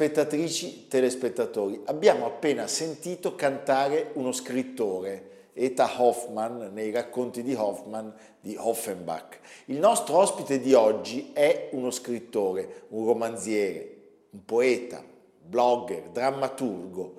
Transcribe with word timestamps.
Telespettatrici, 0.00 0.86
telespettatori, 0.88 1.82
abbiamo 1.84 2.24
appena 2.24 2.66
sentito 2.66 3.34
cantare 3.34 4.12
uno 4.14 4.32
scrittore, 4.32 5.50
Eta 5.52 5.90
Hoffmann, 5.98 6.72
nei 6.72 6.90
racconti 6.90 7.42
di 7.42 7.52
Hoffmann 7.52 8.08
di 8.40 8.56
Offenbach. 8.58 9.38
Il 9.66 9.76
nostro 9.76 10.16
ospite 10.16 10.58
di 10.58 10.72
oggi 10.72 11.32
è 11.34 11.68
uno 11.72 11.90
scrittore, 11.90 12.84
un 12.88 13.04
romanziere, 13.04 13.96
un 14.30 14.42
poeta, 14.46 15.04
blogger, 15.42 16.04
drammaturgo. 16.04 17.16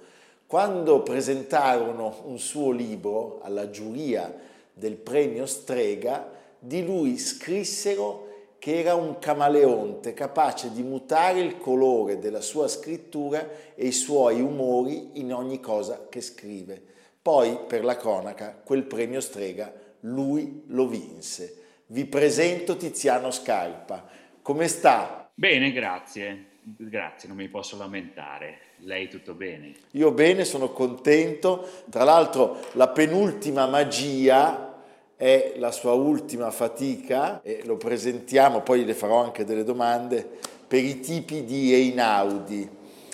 Quando 0.47 1.03
presentarono 1.03 2.21
un 2.25 2.39
suo 2.39 2.71
libro 2.71 3.41
alla 3.43 3.69
giuria 3.69 4.35
del 4.73 4.95
premio 4.95 5.45
Strega, 5.45 6.31
di 6.57 6.83
lui 6.83 7.19
scrissero 7.19 8.30
che 8.61 8.77
era 8.77 8.93
un 8.93 9.17
camaleonte 9.17 10.13
capace 10.13 10.71
di 10.71 10.83
mutare 10.83 11.39
il 11.39 11.57
colore 11.57 12.19
della 12.19 12.41
sua 12.41 12.67
scrittura 12.67 13.73
e 13.73 13.87
i 13.87 13.91
suoi 13.91 14.39
umori 14.39 15.19
in 15.19 15.33
ogni 15.33 15.59
cosa 15.59 16.05
che 16.07 16.21
scrive. 16.21 16.79
Poi, 17.19 17.57
per 17.65 17.83
la 17.83 17.97
cronaca, 17.97 18.55
quel 18.63 18.83
premio 18.83 19.19
strega 19.19 19.73
lui 20.01 20.65
lo 20.67 20.87
vinse. 20.87 21.55
Vi 21.87 22.05
presento 22.05 22.77
Tiziano 22.77 23.31
Scarpa. 23.31 24.07
Come 24.43 24.67
sta? 24.67 25.27
Bene, 25.33 25.71
grazie. 25.71 26.45
Grazie, 26.61 27.29
non 27.29 27.37
mi 27.37 27.47
posso 27.47 27.77
lamentare. 27.77 28.59
Lei 28.81 29.09
tutto 29.09 29.33
bene? 29.33 29.73
Io 29.93 30.11
bene, 30.11 30.45
sono 30.45 30.69
contento. 30.69 31.67
Tra 31.89 32.03
l'altro 32.03 32.59
la 32.73 32.89
penultima 32.89 33.65
magia 33.65 34.70
è 35.21 35.53
la 35.57 35.71
sua 35.71 35.91
ultima 35.91 36.49
fatica 36.49 37.43
e 37.43 37.61
lo 37.65 37.77
presentiamo, 37.77 38.61
poi 38.61 38.83
le 38.83 38.95
farò 38.95 39.23
anche 39.23 39.45
delle 39.45 39.63
domande, 39.63 40.27
per 40.67 40.83
i 40.83 40.99
tipi 40.99 41.43
di 41.43 41.71
Einaudi. 41.75 42.67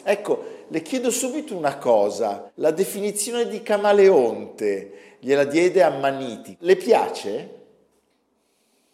Ecco, 0.05 0.63
le 0.69 0.81
chiedo 0.83 1.11
subito 1.11 1.53
una 1.53 1.77
cosa, 1.77 2.49
la 2.55 2.71
definizione 2.71 3.49
di 3.49 3.61
camaleonte 3.61 5.17
gliela 5.19 5.43
diede 5.43 5.83
Ammanniti, 5.83 6.55
le 6.61 6.77
piace? 6.77 7.55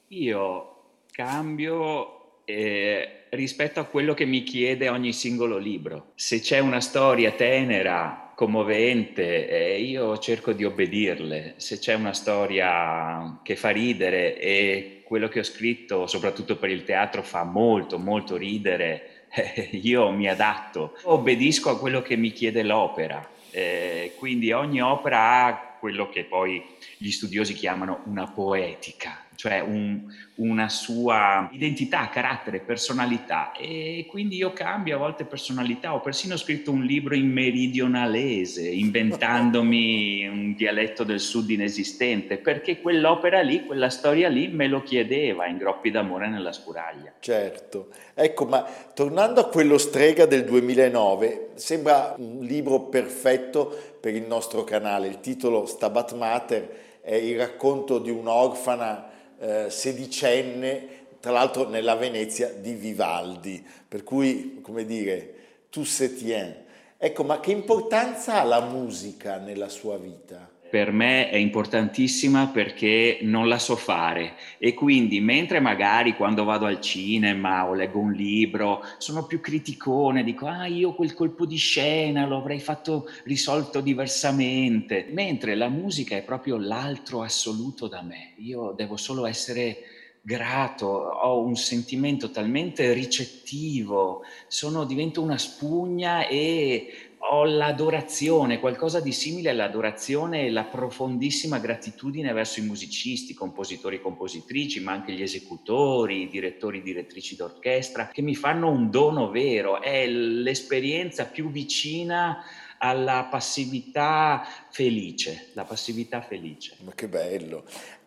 Io 0.07 0.75
cambio 1.11 2.39
eh, 2.45 3.25
rispetto 3.29 3.79
a 3.79 3.85
quello 3.85 4.15
che 4.15 4.25
mi 4.25 4.41
chiede 4.41 4.89
ogni 4.89 5.13
singolo 5.13 5.57
libro. 5.57 6.13
Se 6.15 6.39
c'è 6.39 6.57
una 6.57 6.81
storia 6.81 7.29
tenera 7.33 8.22
commovente 8.35 9.47
e 9.47 9.81
io 9.81 10.17
cerco 10.17 10.53
di 10.53 10.65
obbedirle. 10.65 11.53
Se 11.57 11.79
c'è 11.79 11.93
una 11.93 12.13
storia 12.13 13.39
che 13.43 13.55
fa 13.55 13.69
ridere 13.69 14.39
e 14.39 15.01
quello 15.03 15.27
che 15.27 15.39
ho 15.39 15.43
scritto, 15.43 16.07
soprattutto 16.07 16.57
per 16.57 16.69
il 16.69 16.83
teatro, 16.83 17.21
fa 17.21 17.43
molto, 17.43 17.99
molto 17.99 18.35
ridere, 18.35 19.27
io 19.71 20.09
mi 20.11 20.27
adatto. 20.27 20.97
Obbedisco 21.03 21.69
a 21.69 21.79
quello 21.79 22.01
che 22.01 22.15
mi 22.15 22.31
chiede 22.31 22.63
l'opera. 22.63 23.27
Eh, 23.51 24.13
quindi 24.17 24.51
ogni 24.51 24.81
opera 24.81 25.45
ha 25.45 25.77
quello 25.79 26.09
che 26.09 26.23
poi 26.23 26.63
gli 26.97 27.11
studiosi 27.11 27.53
chiamano 27.53 28.01
una 28.05 28.25
poetica, 28.25 29.25
cioè 29.43 29.59
un, 29.59 30.03
una 30.35 30.69
sua 30.69 31.49
identità, 31.51 32.07
carattere, 32.07 32.61
personalità. 32.61 33.51
E 33.51 34.05
quindi 34.07 34.37
io 34.37 34.53
cambio 34.53 34.95
a 34.95 34.99
volte 34.99 35.25
personalità, 35.25 35.93
ho 35.93 35.99
persino 35.99 36.37
scritto 36.37 36.71
un 36.71 36.83
libro 36.83 37.13
in 37.13 37.29
meridionalese, 37.29 38.65
inventandomi 38.65 40.25
un 40.29 40.53
dialetto 40.55 41.03
del 41.03 41.19
sud 41.19 41.49
inesistente, 41.49 42.37
perché 42.37 42.79
quell'opera 42.79 43.41
lì, 43.41 43.65
quella 43.65 43.89
storia 43.89 44.29
lì 44.29 44.47
me 44.47 44.67
lo 44.67 44.81
chiedeva 44.81 45.45
in 45.47 45.57
Groppi 45.57 45.91
d'amore 45.91 46.29
nella 46.29 46.53
Spuraglia. 46.53 47.11
Certo, 47.19 47.89
ecco, 48.13 48.45
ma 48.45 48.65
tornando 48.93 49.41
a 49.41 49.49
quello 49.49 49.77
strega 49.77 50.25
del 50.25 50.45
2009, 50.45 51.49
sembra 51.55 52.15
un 52.17 52.45
libro 52.45 52.79
perfetto 52.83 53.97
per 53.99 54.15
il 54.15 54.23
nostro 54.23 54.63
canale, 54.63 55.07
il 55.07 55.19
titolo 55.19 55.65
Stabat 55.65 56.15
Mater 56.15 56.69
è 57.01 57.15
il 57.15 57.37
racconto 57.37 57.99
di 57.99 58.09
un'orfana 58.09 59.11
eh, 59.43 59.69
sedicenne, 59.69 60.87
tra 61.19 61.31
l'altro 61.31 61.67
nella 61.67 61.95
Venezia 61.95 62.47
di 62.49 62.73
Vivaldi, 62.73 63.61
per 63.87 64.03
cui, 64.03 64.61
come 64.61 64.85
dire, 64.85 65.33
tu 65.69 65.83
se 65.83 66.15
tiens. 66.15 66.55
Ecco, 66.97 67.25
ma 67.25 67.41
che 67.41 67.51
importanza 67.51 68.39
ha 68.39 68.43
la 68.43 68.61
musica 68.61 69.37
nella 69.37 69.67
sua 69.67 69.97
vita? 69.97 70.49
Per 70.73 70.91
me 70.91 71.29
è 71.29 71.35
importantissima 71.35 72.47
perché 72.47 73.19
non 73.21 73.47
la 73.47 73.59
so 73.59 73.75
fare. 73.75 74.33
E 74.57 74.73
quindi 74.73 75.21
mentre 75.21 75.59
magari 75.59 76.15
quando 76.15 76.45
vado 76.45 76.65
al 76.65 76.81
cinema 76.81 77.69
o 77.69 77.75
leggo 77.75 77.99
un 77.99 78.11
libro 78.11 78.83
sono 78.97 79.27
più 79.27 79.39
criticone, 79.39 80.23
dico 80.23 80.47
ah 80.47 80.65
io 80.65 80.95
quel 80.95 81.13
colpo 81.13 81.45
di 81.45 81.57
scena 81.57 82.25
lo 82.25 82.37
avrei 82.37 82.59
fatto 82.59 83.07
risolto 83.25 83.81
diversamente, 83.81 85.05
mentre 85.11 85.53
la 85.53 85.69
musica 85.69 86.15
è 86.15 86.23
proprio 86.23 86.57
l'altro 86.57 87.21
assoluto 87.21 87.87
da 87.87 88.01
me, 88.01 88.31
io 88.37 88.73
devo 88.75 88.97
solo 88.97 89.27
essere 89.27 89.77
grato, 90.25 90.87
ho 90.87 91.39
un 91.43 91.55
sentimento 91.55 92.31
talmente 92.31 92.93
ricettivo, 92.93 94.23
sono, 94.47 94.85
divento 94.85 95.21
una 95.21 95.37
spugna 95.37 96.25
e 96.27 97.11
ho 97.31 97.45
l'adorazione, 97.45 98.59
qualcosa 98.59 98.99
di 98.99 99.11
simile 99.11 99.49
all'adorazione 99.49 100.45
e 100.45 100.51
la 100.51 100.65
profondissima 100.65 101.57
gratitudine 101.57 102.33
verso 102.33 102.59
i 102.59 102.63
musicisti, 102.63 103.33
compositori 103.33 103.95
e 103.95 104.01
compositrici, 104.01 104.81
ma 104.81 104.91
anche 104.91 105.13
gli 105.13 105.21
esecutori, 105.21 106.23
i 106.23 106.29
direttori 106.29 106.79
e 106.79 106.81
direttrici 106.83 107.35
d'orchestra, 107.35 108.07
che 108.07 108.21
mi 108.21 108.35
fanno 108.35 108.69
un 108.69 108.89
dono 108.89 109.29
vero, 109.29 109.81
è 109.81 110.05
l'esperienza 110.07 111.25
più 111.25 111.49
vicina 111.49 112.43
alla 112.77 113.27
passività 113.29 114.45
felice, 114.69 115.51
la 115.53 115.63
passività 115.63 116.21
felice. 116.21 116.75
Ma 116.83 116.91
che 116.93 117.07
bello. 117.07 117.63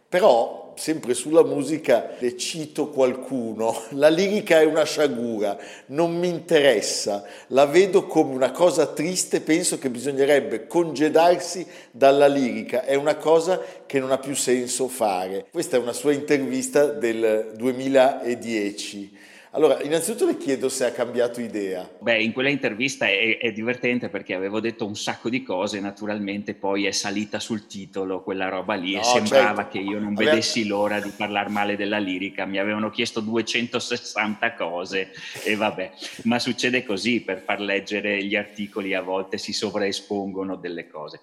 Però, 0.09 0.66
sempre 0.76 1.14
sulla 1.14 1.43
musica, 1.43 2.11
le 2.19 2.37
cito 2.37 2.90
qualcuno, 2.90 3.82
la 3.93 4.08
lirica 4.08 4.61
è 4.61 4.64
una 4.64 4.84
sciagura, 4.84 5.56
non 5.87 6.17
mi 6.17 6.28
interessa, 6.28 7.25
la 7.49 7.67
vedo 7.67 8.06
come 8.06 8.34
una 8.34 8.50
cosa 8.50 8.87
triste, 8.87 9.40
penso 9.40 9.78
che 9.78 9.90
bisognerebbe 9.90 10.67
congedarsi 10.67 11.67
dalla 11.90 12.26
lirica, 12.26 12.84
è 12.84 12.94
una 12.94 13.17
cosa 13.17 13.61
che 13.87 13.99
non 13.99 14.12
ha 14.12 14.19
più 14.19 14.34
senso 14.34 14.88
fare. 14.88 15.46
Questa 15.50 15.76
è 15.76 15.81
una 15.81 15.93
sua 15.93 16.12
intervista 16.12 16.84
del 16.87 17.52
2010. 17.56 19.34
Allora, 19.53 19.83
innanzitutto 19.83 20.27
le 20.27 20.37
chiedo 20.37 20.69
se 20.69 20.85
ha 20.85 20.93
cambiato 20.93 21.41
idea. 21.41 21.89
Beh, 22.01 22.23
in 22.23 22.33
quella 22.33 22.49
intervista 22.49 23.07
è, 23.07 23.39
è, 23.39 23.53
divertente 23.53 24.09
perché 24.09 24.35
avevo 24.35 24.61
detto 24.61 24.85
un 24.85 24.97
sacco 24.97 25.31
di 25.31 25.43
cose, 25.43 25.81
naturalmente 25.81 26.55
poi 26.55 26.87
è 26.87 26.91
salita 26.91 27.39
sul 27.39 27.67
titolo 27.67 28.23
quella 28.23 28.49
roba 28.49 28.75
lì 28.75 28.95
no, 28.95 29.01
e 29.01 29.05
sembrava 29.05 29.63
certo. 29.63 29.71
che 29.71 29.79
io 29.79 29.99
non 29.99 30.15
vedessi 30.15 30.61
Aveva... 30.61 30.77
l'ora 30.77 31.01
di 31.01 31.11
parlare 31.17 31.49
male 31.49 31.77
della 31.77 31.99
lirica, 31.99 32.45
mi 32.45 32.59
avevano 32.59 32.91
chiesto 32.91 33.21
260 33.21 34.55
cose 34.55 35.13
e 35.45 35.55
vabbè, 35.55 35.93
ma 36.25 36.39
succede 36.39 36.85
così 36.85 37.21
per 37.21 37.41
far 37.41 37.61
leggere 37.61 38.23
gli 38.25 38.37
articoli 38.37 38.95
a 38.95 39.01
volte 39.01 39.39
si 39.39 39.53
sovraespongono 39.53 40.57
delle 40.57 40.87
cose. 40.87 41.21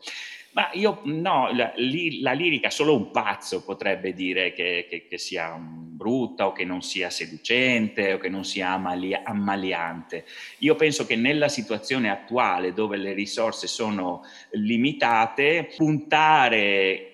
Ma 0.54 0.70
io 0.74 1.02
no, 1.06 1.50
la, 1.52 1.74
la, 2.22 2.32
lirica 2.32 2.70
solo 2.70 2.96
un 2.96 3.10
pazzo 3.10 3.64
potrebbe 3.64 4.14
dire 4.14 4.54
che, 4.54 4.86
che, 4.88 5.08
che, 5.08 5.18
sia 5.18 5.58
brutta 5.60 6.46
o 6.46 6.52
che 6.52 6.64
non 6.64 6.84
sia 6.84 7.10
seducente 7.10 8.14
o 8.14 8.18
che 8.20 8.30
non 8.30 8.46
sia 8.46 8.70
amali- 8.70 9.14
ammaliante. 9.14 10.26
Io 10.60 10.76
penso 10.76 11.08
che 11.08 11.16
nella 11.16 11.50
situazione 11.50 12.12
attuale 12.12 12.72
dove 12.74 12.98
le 12.98 13.14
risorse 13.14 13.66
sono 13.66 14.22
limitate, 14.52 15.74
puntare 15.76 17.13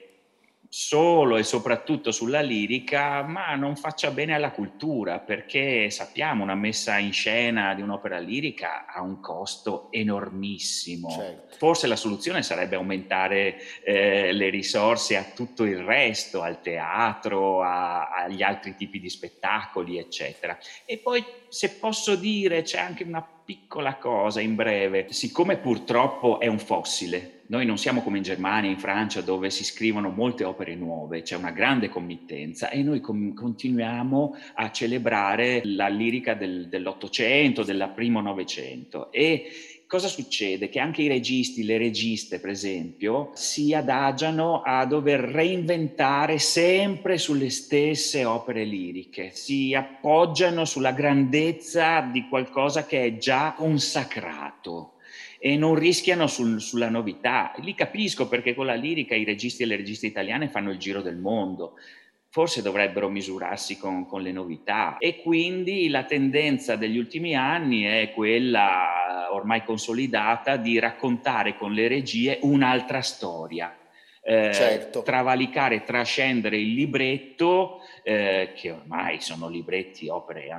solo 0.72 1.38
e 1.38 1.44
soprattutto 1.44 2.12
sulla 2.12 2.42
lirica, 2.42 3.24
ma 3.24 3.56
non 3.56 3.76
faccia 3.76 4.12
bene 4.12 4.36
alla 4.36 4.52
cultura, 4.52 5.18
perché 5.18 5.90
sappiamo 5.90 6.44
una 6.44 6.54
messa 6.54 7.00
in 7.00 7.12
scena 7.12 7.74
di 7.74 7.82
un'opera 7.82 8.20
lirica 8.20 8.86
ha 8.86 9.02
un 9.02 9.20
costo 9.20 9.88
enormissimo. 9.92 11.10
Certo. 11.10 11.58
Forse 11.58 11.88
la 11.88 11.96
soluzione 11.96 12.44
sarebbe 12.44 12.76
aumentare 12.76 13.60
eh, 13.84 14.32
le 14.32 14.50
risorse 14.50 15.18
a 15.18 15.24
tutto 15.24 15.64
il 15.64 15.80
resto, 15.80 16.44
al 16.44 16.62
teatro, 16.62 17.64
a, 17.64 18.10
agli 18.10 18.44
altri 18.44 18.76
tipi 18.76 19.00
di 19.00 19.10
spettacoli, 19.10 19.98
eccetera. 19.98 20.56
E 20.86 21.00
poi, 21.00 21.26
se 21.48 21.72
posso 21.72 22.16
dire, 22.16 22.62
c'è 22.62 22.78
anche 22.78 23.04
una 23.04 23.26
piccola 23.50 23.96
cosa 23.96 24.42
in 24.42 24.54
breve, 24.54 25.08
siccome 25.10 25.58
purtroppo 25.58 26.40
è 26.40 26.46
un 26.46 26.60
fossile, 26.60 27.40
noi 27.48 27.66
non 27.66 27.80
siamo 27.80 28.04
come 28.04 28.18
in 28.18 28.24
Germania, 28.24 28.70
in 28.70 28.78
Francia, 28.78 29.22
dove 29.22 29.50
si 29.50 29.64
scrivono 29.64 30.10
molte 30.10 30.44
opere 30.44 30.76
nuove, 30.76 31.24
c'è 31.24 31.36
una 31.36 31.50
grande 31.50 31.90
committenza 31.90 32.70
e 32.70 32.84
noi 32.84 33.00
com- 33.00 33.34
continuiamo 33.34 34.36
a 34.54 34.70
celebrare 34.70 35.62
la 35.64 35.88
lirica 35.88 36.36
del, 36.36 36.68
dell'Ottocento, 36.68 37.64
del 37.64 37.92
primo 37.96 38.22
Novecento. 38.22 39.12
E 39.12 39.50
cosa 39.90 40.08
succede? 40.08 40.70
Che 40.70 40.80
anche 40.80 41.02
i 41.02 41.08
registi, 41.08 41.64
le 41.64 41.80
registe, 41.80 42.40
per 42.40 42.52
esempio, 42.52 43.32
si 43.34 43.74
adagiano 43.74 44.62
a 44.62 44.86
dover 44.86 45.20
reinventare 45.20 46.38
sempre 46.38 47.18
sulle 47.18 47.50
stesse 47.50 48.24
opere 48.24 48.66
liriche, 48.66 49.32
si 49.34 49.74
appoggiano 49.74 50.64
sulla 50.64 50.92
grandezza 50.92 52.02
di 52.02 52.28
qualcosa 52.30 52.86
che 52.86 53.04
è 53.04 53.18
già 53.18 53.56
consacrato 53.58 54.94
e 55.40 55.58
non 55.58 55.74
rischiano 55.74 56.28
sul, 56.28 56.62
sulla 56.62 56.90
novità. 56.90 57.54
Li 57.58 57.74
capisco 57.74 58.28
perché 58.28 58.54
con 58.54 58.68
la 58.68 58.76
lirica 58.76 59.16
i 59.16 59.24
registi 59.24 59.64
e 59.64 59.66
le 59.66 59.78
registe 59.78 60.06
italiane 60.06 60.50
fanno 60.50 60.70
il 60.70 60.78
giro 60.78 61.02
del 61.02 61.18
mondo. 61.18 61.74
Forse 62.32 62.62
dovrebbero 62.62 63.10
misurarsi 63.10 63.78
con, 63.78 64.06
con 64.06 64.22
le 64.22 64.32
novità 64.32 64.98
e 65.00 65.22
quindi 65.22 65.90
la 65.90 66.04
tendenza 66.04 66.76
degli 66.76 66.98
ultimi 66.98 67.36
anni 67.36 67.84
è 67.84 68.12
quella 68.14 69.30
ormai 69.32 69.64
consolidata 69.64 70.56
di 70.58 70.78
raccontare 70.80 71.56
con 71.56 71.74
le 71.74 71.88
regie 71.88 72.38
un'altra 72.42 73.02
storia. 73.02 73.76
Eh, 74.22 74.54
certo. 74.54 75.02
travalicare, 75.02 75.84
trascendere 75.84 76.58
il 76.58 76.74
libretto, 76.74 77.80
eh, 78.04 78.52
che 78.54 78.72
ormai 78.72 79.22
sono 79.22 79.50
libretti, 79.50 80.08
opere 80.08 80.50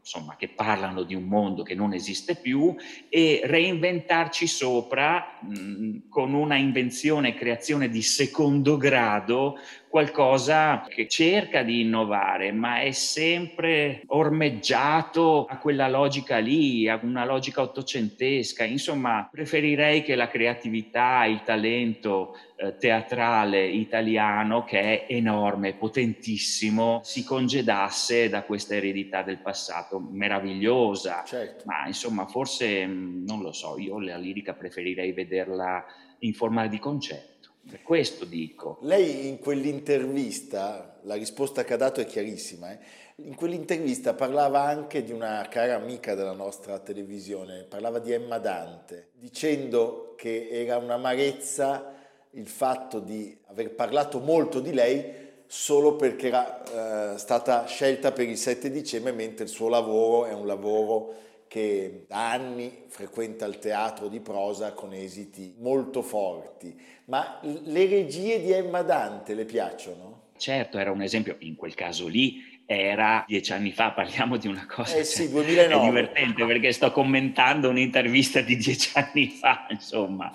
insomma, 0.00 0.36
che 0.36 0.48
parlano 0.48 1.02
di 1.02 1.14
un 1.14 1.24
mondo 1.24 1.62
che 1.62 1.74
non 1.74 1.92
esiste 1.92 2.34
più 2.34 2.74
e 3.10 3.42
reinventarci 3.44 4.46
sopra 4.46 5.38
mh, 5.40 6.08
con 6.08 6.32
una 6.32 6.56
invenzione 6.56 7.28
e 7.28 7.34
creazione 7.34 7.90
di 7.90 8.00
secondo 8.00 8.78
grado 8.78 9.58
qualcosa 9.88 10.86
che 10.88 11.08
cerca 11.08 11.62
di 11.62 11.80
innovare, 11.80 12.52
ma 12.52 12.80
è 12.80 12.92
sempre 12.92 14.02
ormeggiato 14.06 15.46
a 15.46 15.58
quella 15.58 15.88
logica 15.88 16.38
lì, 16.38 16.88
a 16.88 16.98
una 17.02 17.24
logica 17.24 17.62
ottocentesca. 17.62 18.64
Insomma, 18.64 19.28
preferirei 19.30 20.02
che 20.02 20.14
la 20.14 20.28
creatività, 20.28 21.24
il 21.24 21.42
talento 21.42 22.36
eh, 22.56 22.76
teatrale 22.76 23.66
italiano, 23.66 24.64
che 24.64 25.06
è 25.06 25.12
enorme, 25.12 25.74
potentissimo, 25.74 27.00
si 27.02 27.24
congedasse 27.24 28.28
da 28.28 28.42
questa 28.42 28.74
eredità 28.74 29.22
del 29.22 29.38
passato 29.38 29.98
meravigliosa. 29.98 31.22
Certo. 31.24 31.64
Ma 31.66 31.86
insomma, 31.86 32.26
forse 32.26 32.84
non 32.86 33.40
lo 33.40 33.52
so, 33.52 33.78
io 33.78 33.98
la 34.00 34.16
lirica 34.16 34.52
preferirei 34.52 35.12
vederla 35.12 35.84
in 36.20 36.34
forma 36.34 36.66
di 36.66 36.78
concerto. 36.78 37.37
Per 37.68 37.82
questo 37.82 38.24
dico. 38.24 38.78
Lei 38.82 39.28
in 39.28 39.38
quell'intervista, 39.38 40.98
la 41.02 41.14
risposta 41.14 41.64
che 41.64 41.74
ha 41.74 41.76
dato 41.76 42.00
è 42.00 42.06
chiarissima, 42.06 42.72
eh? 42.72 42.78
in 43.16 43.34
quell'intervista 43.34 44.14
parlava 44.14 44.62
anche 44.62 45.04
di 45.04 45.12
una 45.12 45.46
cara 45.50 45.74
amica 45.74 46.14
della 46.14 46.32
nostra 46.32 46.78
televisione, 46.78 47.64
parlava 47.64 47.98
di 47.98 48.12
Emma 48.12 48.38
Dante, 48.38 49.10
dicendo 49.12 50.14
che 50.16 50.48
era 50.50 50.78
un'amarezza 50.78 51.94
il 52.30 52.46
fatto 52.46 53.00
di 53.00 53.36
aver 53.48 53.74
parlato 53.74 54.20
molto 54.20 54.60
di 54.60 54.72
lei 54.72 55.26
solo 55.46 55.96
perché 55.96 56.28
era 56.28 57.14
eh, 57.14 57.18
stata 57.18 57.66
scelta 57.66 58.12
per 58.12 58.28
il 58.28 58.36
7 58.36 58.70
dicembre, 58.70 59.12
mentre 59.12 59.44
il 59.44 59.50
suo 59.50 59.68
lavoro 59.68 60.26
è 60.26 60.32
un 60.32 60.46
lavoro 60.46 61.14
che 61.48 62.04
da 62.06 62.30
anni 62.30 62.84
frequenta 62.88 63.46
il 63.46 63.58
teatro 63.58 64.08
di 64.08 64.20
prosa 64.20 64.72
con 64.72 64.92
esiti 64.92 65.54
molto 65.58 66.02
forti. 66.02 66.78
Ma 67.06 67.40
le 67.42 67.86
regie 67.86 68.40
di 68.40 68.52
Emma 68.52 68.82
Dante 68.82 69.34
le 69.34 69.44
piacciono? 69.44 70.26
Certo, 70.36 70.78
era 70.78 70.92
un 70.92 71.02
esempio, 71.02 71.36
in 71.40 71.56
quel 71.56 71.74
caso 71.74 72.06
lì 72.06 72.47
era 72.70 73.24
dieci 73.26 73.54
anni 73.54 73.72
fa, 73.72 73.92
parliamo 73.92 74.36
di 74.36 74.46
una 74.46 74.66
cosa 74.66 74.98
eh 74.98 75.04
sì, 75.04 75.30
2009. 75.30 75.70
Cioè, 75.70 75.80
è 75.80 75.84
divertente 75.86 76.44
perché 76.44 76.70
sto 76.72 76.92
commentando 76.92 77.70
un'intervista 77.70 78.42
di 78.42 78.56
dieci 78.58 78.90
anni 78.92 79.28
fa, 79.28 79.66
insomma, 79.70 80.30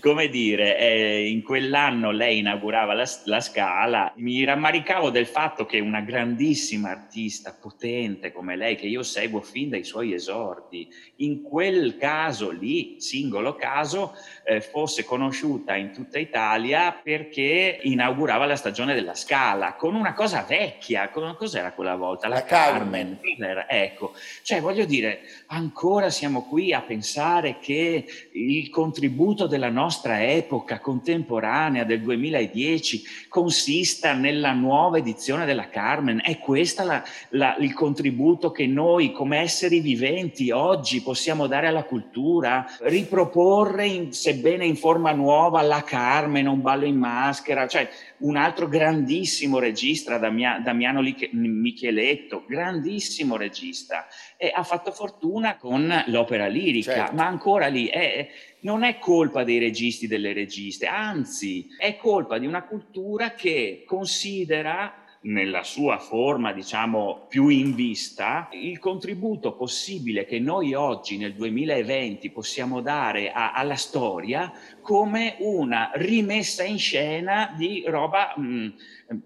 come 0.00 0.30
dire, 0.30 0.78
eh, 0.78 1.28
in 1.28 1.42
quell'anno 1.42 2.10
lei 2.10 2.38
inaugurava 2.38 2.94
la, 2.94 3.06
la, 3.24 3.40
Scala, 3.42 4.10
mi 4.16 4.42
rammaricavo 4.44 5.10
del 5.10 5.26
fatto 5.26 5.66
che 5.66 5.78
una 5.78 6.00
grandissima 6.00 6.88
artista, 6.88 7.52
potente 7.52 8.32
come 8.32 8.56
lei, 8.56 8.74
che 8.74 8.86
io 8.86 9.02
seguo 9.02 9.42
fin 9.42 9.68
dai 9.68 9.84
suoi 9.84 10.14
esordi, 10.14 10.88
in 11.16 11.42
quel 11.42 11.98
caso 11.98 12.50
lì, 12.50 12.96
singolo 12.98 13.56
caso, 13.56 14.14
eh, 14.46 14.62
fosse 14.62 15.04
conosciuta 15.04 15.76
in 15.76 15.92
tutta 15.92 16.18
Italia 16.18 16.98
perché 17.02 17.78
inaugurava 17.82 18.46
la 18.46 18.56
stagione 18.56 18.94
della 18.94 19.14
Scala, 19.14 19.74
con 19.74 19.94
una 19.94 20.14
cosa 20.14 20.46
vecchia, 20.48 21.10
con 21.10 21.24
una 21.24 21.34
cosa 21.34 21.56
cos'era 21.58 21.72
quella 21.72 21.96
volta? 21.96 22.28
La, 22.28 22.36
la 22.36 22.44
Carmen. 22.44 23.18
Carmen. 23.20 23.64
Ecco, 23.68 24.14
cioè 24.42 24.60
voglio 24.60 24.84
dire, 24.84 25.20
ancora 25.46 26.10
siamo 26.10 26.42
qui 26.42 26.72
a 26.72 26.80
pensare 26.80 27.58
che 27.60 28.04
il 28.32 28.70
contributo 28.70 29.46
della 29.46 29.70
nostra 29.70 30.24
epoca 30.24 30.78
contemporanea 30.78 31.84
del 31.84 32.00
2010 32.00 33.02
consista 33.28 34.12
nella 34.14 34.52
nuova 34.52 34.98
edizione 34.98 35.44
della 35.44 35.68
Carmen. 35.68 36.20
È 36.22 36.38
questo 36.38 36.66
il 37.30 37.74
contributo 37.74 38.50
che 38.50 38.66
noi 38.66 39.12
come 39.12 39.40
esseri 39.40 39.80
viventi 39.80 40.50
oggi 40.50 41.02
possiamo 41.02 41.46
dare 41.46 41.66
alla 41.66 41.84
cultura? 41.84 42.66
Riproporre, 42.80 43.86
in, 43.86 44.12
sebbene 44.12 44.64
in 44.64 44.76
forma 44.76 45.12
nuova, 45.12 45.62
la 45.62 45.82
Carmen, 45.82 46.46
un 46.46 46.60
ballo 46.60 46.84
in 46.84 46.96
maschera, 46.96 47.66
cioè 47.66 47.88
un 48.18 48.36
altro 48.36 48.68
grandissimo 48.68 49.58
regista, 49.58 50.18
Damiano 50.18 51.00
Micheletto, 51.48 52.44
grandissimo 52.46 53.36
regista, 53.36 54.06
e 54.36 54.50
ha 54.54 54.62
fatto 54.62 54.92
fortuna 54.92 55.56
con 55.56 56.04
l'opera 56.06 56.46
lirica, 56.46 56.92
certo. 56.92 57.14
ma 57.14 57.26
ancora 57.26 57.66
lì 57.66 57.86
è, 57.86 58.28
non 58.60 58.82
è 58.82 58.98
colpa 58.98 59.44
dei 59.44 59.58
registi 59.58 60.04
e 60.04 60.08
delle 60.08 60.32
registe, 60.32 60.86
anzi 60.86 61.68
è 61.78 61.96
colpa 61.96 62.38
di 62.38 62.46
una 62.46 62.64
cultura 62.64 63.32
che 63.32 63.84
considera 63.86 65.06
nella 65.20 65.64
sua 65.64 65.98
forma, 65.98 66.52
diciamo, 66.52 67.26
più 67.28 67.48
in 67.48 67.74
vista, 67.74 68.48
il 68.52 68.78
contributo 68.78 69.54
possibile 69.54 70.24
che 70.24 70.38
noi 70.38 70.74
oggi 70.74 71.16
nel 71.16 71.34
2020 71.34 72.30
possiamo 72.30 72.80
dare 72.80 73.32
a, 73.32 73.52
alla 73.52 73.74
storia 73.74 74.52
come 74.80 75.36
una 75.40 75.90
rimessa 75.94 76.62
in 76.62 76.78
scena 76.78 77.52
di 77.56 77.82
roba 77.86 78.34
mh, 78.36 78.42
mm, 78.42 78.68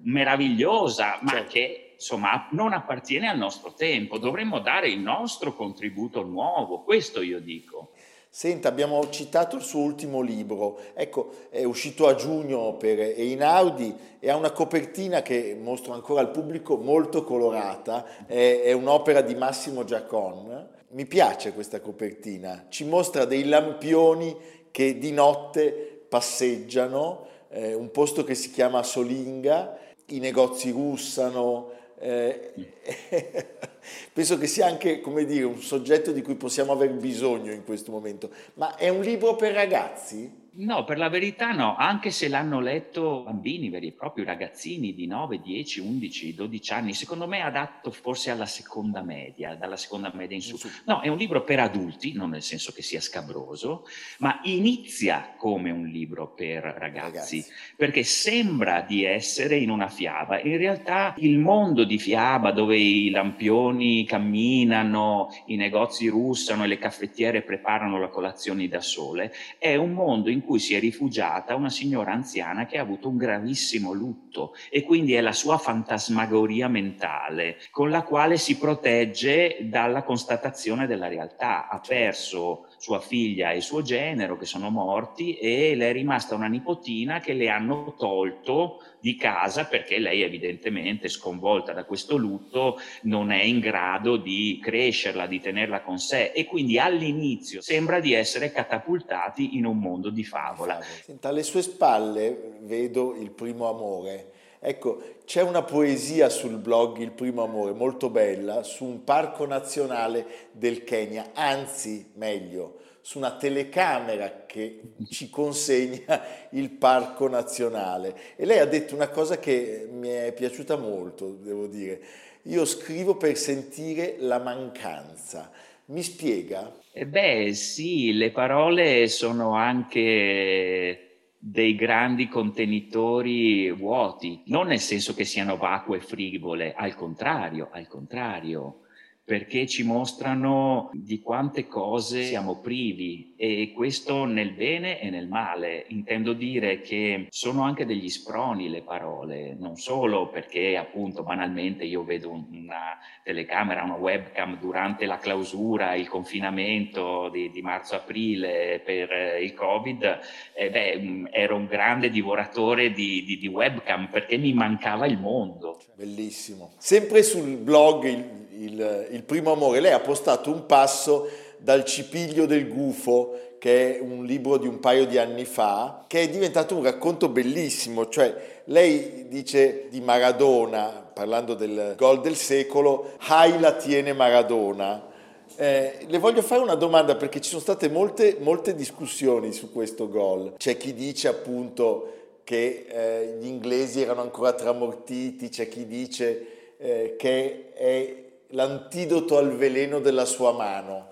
meravigliosa, 0.03 1.19
ma 1.21 1.31
certo. 1.31 1.53
che 1.53 1.92
insomma 2.03 2.49
non 2.51 2.73
appartiene 2.73 3.29
al 3.29 3.39
nostro 3.39 3.73
tempo. 3.75 4.19
Dovremmo 4.19 4.59
dare 4.59 4.89
il 4.89 4.99
nostro 4.99 5.55
contributo 5.55 6.25
nuovo, 6.25 6.83
questo 6.83 7.23
io 7.23 7.41
dico. 7.41 7.93
Senta, 8.29 8.69
abbiamo 8.69 9.09
citato 9.11 9.57
il 9.57 9.63
suo 9.63 9.81
ultimo 9.81 10.23
libro, 10.23 10.81
ecco, 10.95 11.35
è 11.51 11.65
uscito 11.65 12.09
a 12.09 12.15
giugno 12.15 12.77
per 12.77 12.99
Einaudi 12.99 13.95
e 14.19 14.31
ha 14.31 14.37
una 14.37 14.53
copertina 14.53 15.21
che 15.21 15.55
mostro 15.61 15.93
ancora 15.93 16.23
al 16.23 16.31
pubblico 16.31 16.79
molto 16.79 17.25
colorata, 17.25 18.25
è, 18.27 18.63
è 18.63 18.73
un'opera 18.73 19.21
di 19.21 19.35
Massimo 19.35 19.85
Giacon. 19.85 20.67
Mi 20.93 21.05
piace 21.05 21.53
questa 21.53 21.81
copertina, 21.81 22.67
ci 22.71 22.87
mostra 22.87 23.27
dei 23.27 23.45
lampioni 23.45 24.35
che 24.71 24.97
di 24.97 25.13
notte 25.13 26.07
passeggiano, 26.09 27.27
eh, 27.51 27.75
un 27.75 27.91
posto 27.91 28.25
che 28.25 28.35
si 28.35 28.51
chiama 28.51 28.83
Solinga, 28.83 29.77
i 30.07 30.19
negozi 30.21 30.71
russano. 30.71 31.81
Eh, 32.03 32.53
Penso 34.13 34.37
che 34.37 34.47
sia 34.49 34.67
anche, 34.67 35.01
come 35.01 35.25
dire, 35.25 35.45
un 35.45 35.61
soggetto 35.63 36.11
di 36.11 36.21
cui 36.23 36.35
possiamo 36.35 36.73
aver 36.73 36.91
bisogno 36.91 37.53
in 37.53 37.65
questo 37.65 37.93
momento. 37.93 38.31
Ma 38.55 38.77
è 38.77 38.89
un 38.89 39.03
libro 39.03 39.37
per 39.37 39.53
ragazzi? 39.53 40.42
No, 40.55 40.85
per 40.85 40.99
la 40.99 41.09
verità 41.09 41.53
no, 41.53 41.77
anche 41.77 42.11
se 42.11 42.29
l'hanno 42.29 42.61
letto 42.61 43.23
bambini 43.25 43.71
veri 43.71 43.87
e 43.87 43.93
propri, 43.93 44.23
ragazzini 44.23 44.93
di 44.93 45.07
9, 45.07 45.41
10, 45.41 45.81
11, 45.81 46.35
12 46.35 46.73
anni, 46.75 46.93
secondo 46.93 47.27
me 47.27 47.39
è 47.39 47.41
adatto 47.41 47.91
forse 47.91 48.31
alla 48.31 48.45
seconda 48.45 49.01
media, 49.01 49.55
dalla 49.55 49.79
seconda 49.79 50.13
media 50.15 50.37
in 50.37 50.43
su. 50.43 50.59
No, 50.85 51.01
è 51.01 51.09
un 51.09 51.17
libro 51.17 51.43
per 51.43 51.59
adulti, 51.59 52.13
non 52.13 52.29
nel 52.31 52.43
senso 52.43 52.71
che 52.73 52.83
sia 52.83 53.01
scabroso, 53.01 53.87
ma 54.19 54.41
inizia 54.43 55.33
come 55.39 55.71
un 55.71 55.87
libro 55.87 56.29
per 56.29 56.63
ragazzi, 56.63 57.39
ragazzi. 57.39 57.45
perché 57.75 58.03
sembra 58.03 58.83
di 58.83 59.05
essere 59.05 59.57
in 59.57 59.71
una 59.71 59.89
fiaba. 59.89 60.39
In 60.39 60.59
realtà 60.59 61.15
il 61.17 61.39
mondo 61.39 61.85
di 61.85 61.99
fiaba 61.99 62.53
dove 62.53 62.77
i 62.77 63.09
lampioni 63.09 64.05
camminano, 64.05 65.31
i 65.47 65.57
negozi 65.57 66.09
russano 66.09 66.65
e 66.65 66.67
le 66.67 66.77
caffettiere 66.77 67.41
preparano 67.41 67.99
la 67.99 68.09
colazione 68.09 68.69
da 68.69 68.83
sole, 68.83 69.33
è 69.57 69.77
un 69.77 69.93
mondo 69.93 70.29
in 70.29 70.41
cui 70.43 70.59
si 70.59 70.75
è 70.75 70.81
rifugiata 70.81 71.55
una 71.55 71.71
signora 71.71 72.13
anziana 72.13 72.67
che 72.67 72.79
ha 72.79 72.83
avuto 72.83 73.09
un 73.09 73.17
gravissimo 73.17 73.93
lutto 73.93 74.55
e 74.71 74.83
quindi 74.83 75.15
è 75.15 75.21
la 75.21 75.33
sua 75.33 75.59
fantasmagoria 75.59 76.69
mentale 76.69 77.59
con 77.71 77.91
la 77.91 78.03
quale 78.03 78.37
si 78.37 78.59
protegge 78.59 79.59
dalla 79.63 80.03
constatazione 80.03 80.87
della 80.87 81.09
realtà. 81.09 81.69
Ha 81.69 81.81
perso 81.81 82.69
sua 82.83 82.99
figlia 82.99 83.53
e 83.53 83.61
suo 83.61 83.81
genero 83.81 84.37
che 84.37 84.45
sono 84.45 84.69
morti 84.69 85.37
e 85.37 85.77
le 85.77 85.91
è 85.91 85.93
rimasta 85.93 86.35
una 86.35 86.49
nipotina 86.49 87.21
che 87.21 87.33
le 87.33 87.49
hanno 87.49 87.95
tolto 87.97 88.83
di 88.99 89.15
casa 89.15 89.67
perché 89.67 90.01
lei 90.01 90.23
evidentemente 90.23 91.09
sconvolta 91.09 91.73
da 91.73 91.85
questo 91.85 92.17
lutto 92.17 92.81
non 93.03 93.31
è 93.31 93.41
in 93.41 93.61
grado 93.61 94.17
di 94.17 94.59
crescerla, 94.61 95.29
di 95.29 95.39
tenerla 95.39 95.83
con 95.83 96.01
sé 96.01 96.33
e 96.33 96.45
quindi 96.45 96.81
all'inizio 96.81 97.61
sembra 97.61 98.01
di 98.01 98.15
essere 98.15 98.51
catapultati 98.51 99.57
in 99.57 99.65
un 99.65 99.79
mondo 99.79 100.11
di 100.11 100.25
favola. 100.25 100.81
Senta, 100.83 101.29
alle 101.29 101.45
sue 101.45 101.63
spalle 101.63 102.59
vedo 102.63 103.15
il 103.15 103.31
primo 103.31 103.69
amore. 103.69 104.33
Ecco, 104.65 105.03
c'è 105.25 105.43
una 105.43 105.65
poesia 105.65 106.29
sul 106.29 106.57
blog 106.57 106.99
Il 106.99 107.11
primo 107.11 107.43
amore 107.43 107.73
molto 107.73 108.11
bella 108.11 108.63
su 108.63 108.85
un 108.85 109.03
parco 109.03 109.45
nazionale 109.45 110.25
del 110.53 110.85
Kenya, 110.85 111.31
anzi, 111.35 112.13
meglio, 112.15 112.79
su 113.01 113.19
una 113.19 113.35
telecamera 113.35 114.45
che 114.47 114.95
ci 115.11 115.31
consegna 115.31 116.23
il 116.51 116.71
parco 116.71 117.29
nazionale. 117.29 118.17
E 118.37 118.45
lei 118.45 118.61
ha 118.61 118.65
detto 118.65 118.95
una 118.95 119.09
cosa 119.09 119.41
che 119.41 119.89
mi 119.91 120.11
è 120.11 120.33
piaciuta 120.33 120.77
molto, 120.77 121.33
devo 121.33 121.67
dire. 121.67 122.01
Io 122.43 122.65
scrivo 122.65 123.17
per 123.17 123.37
sentire 123.37 124.15
la 124.21 124.39
mancanza. 124.39 125.51
Mi 125.87 126.05
spiega? 126.05 126.73
Eh 126.93 127.07
beh, 127.07 127.53
sì, 127.53 128.13
le 128.13 128.31
parole 128.31 129.09
sono 129.09 129.57
anche 129.57 131.12
dei 131.45 131.75
grandi 131.75 132.29
contenitori 132.29 133.73
vuoti, 133.73 134.43
non 134.47 134.69
nel 134.69 134.79
senso 134.79 135.13
che 135.13 135.25
siano 135.25 135.57
vacue 135.57 135.97
e 135.97 136.01
frivole, 136.01 136.73
al 136.73 136.95
contrario, 136.95 137.69
al 137.73 137.89
contrario 137.89 138.82
perché 139.25 139.67
ci 139.67 139.85
mostrano 139.85 140.91
di 140.93 141.21
quante 141.21 141.67
cose 141.69 142.25
siamo 142.25 142.61
privi 142.61 143.35
e 143.37 143.73
questo 143.75 144.25
nel 144.25 144.53
bene 144.53 145.01
e 145.01 145.11
nel 145.11 145.29
male. 145.29 145.85
Intendo 145.89 146.33
dire 146.33 146.81
che 146.81 147.27
sono 147.31 147.63
anche 147.63 147.87
degli 147.87 148.09
sproni 148.09 148.69
le 148.69 148.83
parole, 148.83 149.55
non 149.59 149.77
solo 149.77 150.29
perché 150.29 150.77
appunto 150.77 151.23
banalmente 151.23 151.85
io 151.85 152.05
vedo 152.05 152.31
una 152.31 152.99
telecamera, 153.23 153.85
una 153.85 153.95
webcam 153.95 154.59
durante 154.59 155.07
la 155.07 155.19
clausura, 155.19 155.95
il 155.95 156.09
confinamento 156.09 157.29
di, 157.29 157.51
di 157.51 157.63
marzo-aprile 157.63 158.83
per 158.85 159.41
il 159.41 159.55
Covid, 159.55 160.19
eh 160.55 160.71
beh, 160.71 161.29
ero 161.31 161.57
un 161.57 161.67
grande 161.67 162.11
divoratore 162.11 162.91
di, 162.93 163.23
di, 163.25 163.39
di 163.39 163.47
webcam 163.47 164.09
perché 164.09 164.37
mi 164.37 164.53
mancava 164.53 165.07
il 165.07 165.19
mondo. 165.19 165.81
Bellissimo. 165.95 166.73
Sempre 166.79 167.23
sul 167.23 167.57
blog 167.57 168.05
il 168.05 168.42
il, 168.65 169.09
il 169.11 169.23
primo 169.23 169.53
amore, 169.53 169.81
lei 169.81 169.93
ha 169.93 170.01
postato 170.01 170.51
un 170.51 170.67
passo 170.67 171.29
dal 171.59 171.85
cipiglio 171.85 172.47
del 172.47 172.69
gufo, 172.69 173.39
che 173.59 173.97
è 173.97 174.01
un 174.01 174.25
libro 174.25 174.57
di 174.57 174.67
un 174.67 174.81
paio 174.81 175.07
di 175.07 175.19
anni 175.19 175.45
fa, 175.45 176.05
che 176.09 176.23
è 176.23 176.29
diventato 176.29 176.75
un 176.75 176.83
racconto 176.83 177.29
bellissimo, 177.29 178.09
cioè 178.09 178.61
lei 178.65 179.29
dice 179.29 179.87
di 179.89 180.01
Maradona, 180.01 181.11
parlando 181.13 181.55
del 181.55 181.95
gol 181.97 182.21
del 182.21 182.35
secolo, 182.35 183.13
Hai 183.29 183.61
la 183.61 183.75
tiene 183.75 184.13
Maradona. 184.13 185.11
Eh, 185.55 186.07
le 186.09 186.19
voglio 186.19 186.43
fare 186.43 186.63
una 186.63 186.75
domanda 186.75 187.15
perché 187.15 187.41
ci 187.41 187.51
sono 187.51 187.61
state 187.61 187.89
molte, 187.89 188.39
molte 188.41 188.75
discussioni 188.75 189.53
su 189.53 189.71
questo 189.71 190.09
gol. 190.09 190.55
C'è 190.57 190.77
chi 190.77 190.95
dice 190.95 191.29
appunto 191.29 192.41
che 192.43 192.87
eh, 192.89 193.37
gli 193.39 193.47
inglesi 193.47 194.03
erano 194.03 194.23
ancora 194.23 194.55
tramortiti, 194.55 195.51
c'è 195.51 195.69
chi 195.69 195.87
dice 195.87 196.47
eh, 196.79 197.15
che 197.17 197.73
è 197.75 198.32
l'antidoto 198.53 199.37
al 199.37 199.55
veleno 199.57 199.99
della 199.99 200.25
sua 200.25 200.53
mano. 200.53 201.11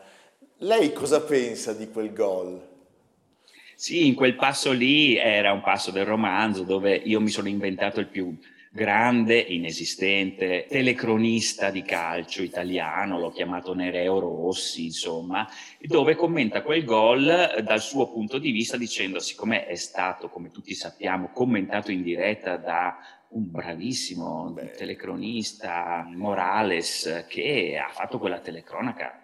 Lei 0.59 0.93
cosa 0.93 1.23
pensa 1.23 1.73
di 1.73 1.89
quel 1.91 2.13
gol? 2.13 2.69
Sì, 3.75 4.07
in 4.07 4.15
quel 4.15 4.37
passo 4.37 4.73
lì 4.73 5.17
era 5.17 5.53
un 5.53 5.63
passo 5.63 5.91
del 5.91 6.05
romanzo 6.05 6.65
dove 6.65 6.95
io 6.95 7.21
mi 7.21 7.31
sono 7.31 7.49
inventato 7.49 8.01
il 8.01 8.09
più 8.09 8.37
grande, 8.73 9.37
inesistente, 9.37 10.67
telecronista 10.69 11.71
di 11.71 11.83
calcio 11.83 12.43
italiano, 12.43 13.19
l'ho 13.19 13.33
chiamato 13.33 13.75
Nereo 13.75 14.21
Rossi, 14.21 14.85
insomma, 14.85 15.49
dove 15.81 16.15
commenta 16.15 16.63
quel 16.63 16.85
gol 16.85 17.63
dal 17.65 17.81
suo 17.81 18.13
punto 18.13 18.39
di 18.39 18.53
vista 18.53 18.77
dicendo, 18.77 19.19
siccome 19.19 19.67
è 19.67 19.75
stato, 19.75 20.29
come 20.29 20.51
tutti 20.51 20.73
sappiamo, 20.75 21.31
commentato 21.33 21.91
in 21.91 22.03
diretta 22.03 22.57
da 22.57 22.97
un 23.31 23.51
bravissimo 23.51 24.51
Beh. 24.53 24.71
telecronista, 24.71 26.09
Morales, 26.15 27.27
che 27.29 27.77
ha 27.77 27.91
fatto 27.93 28.19
quella 28.21 28.39
telecronaca 28.39 29.20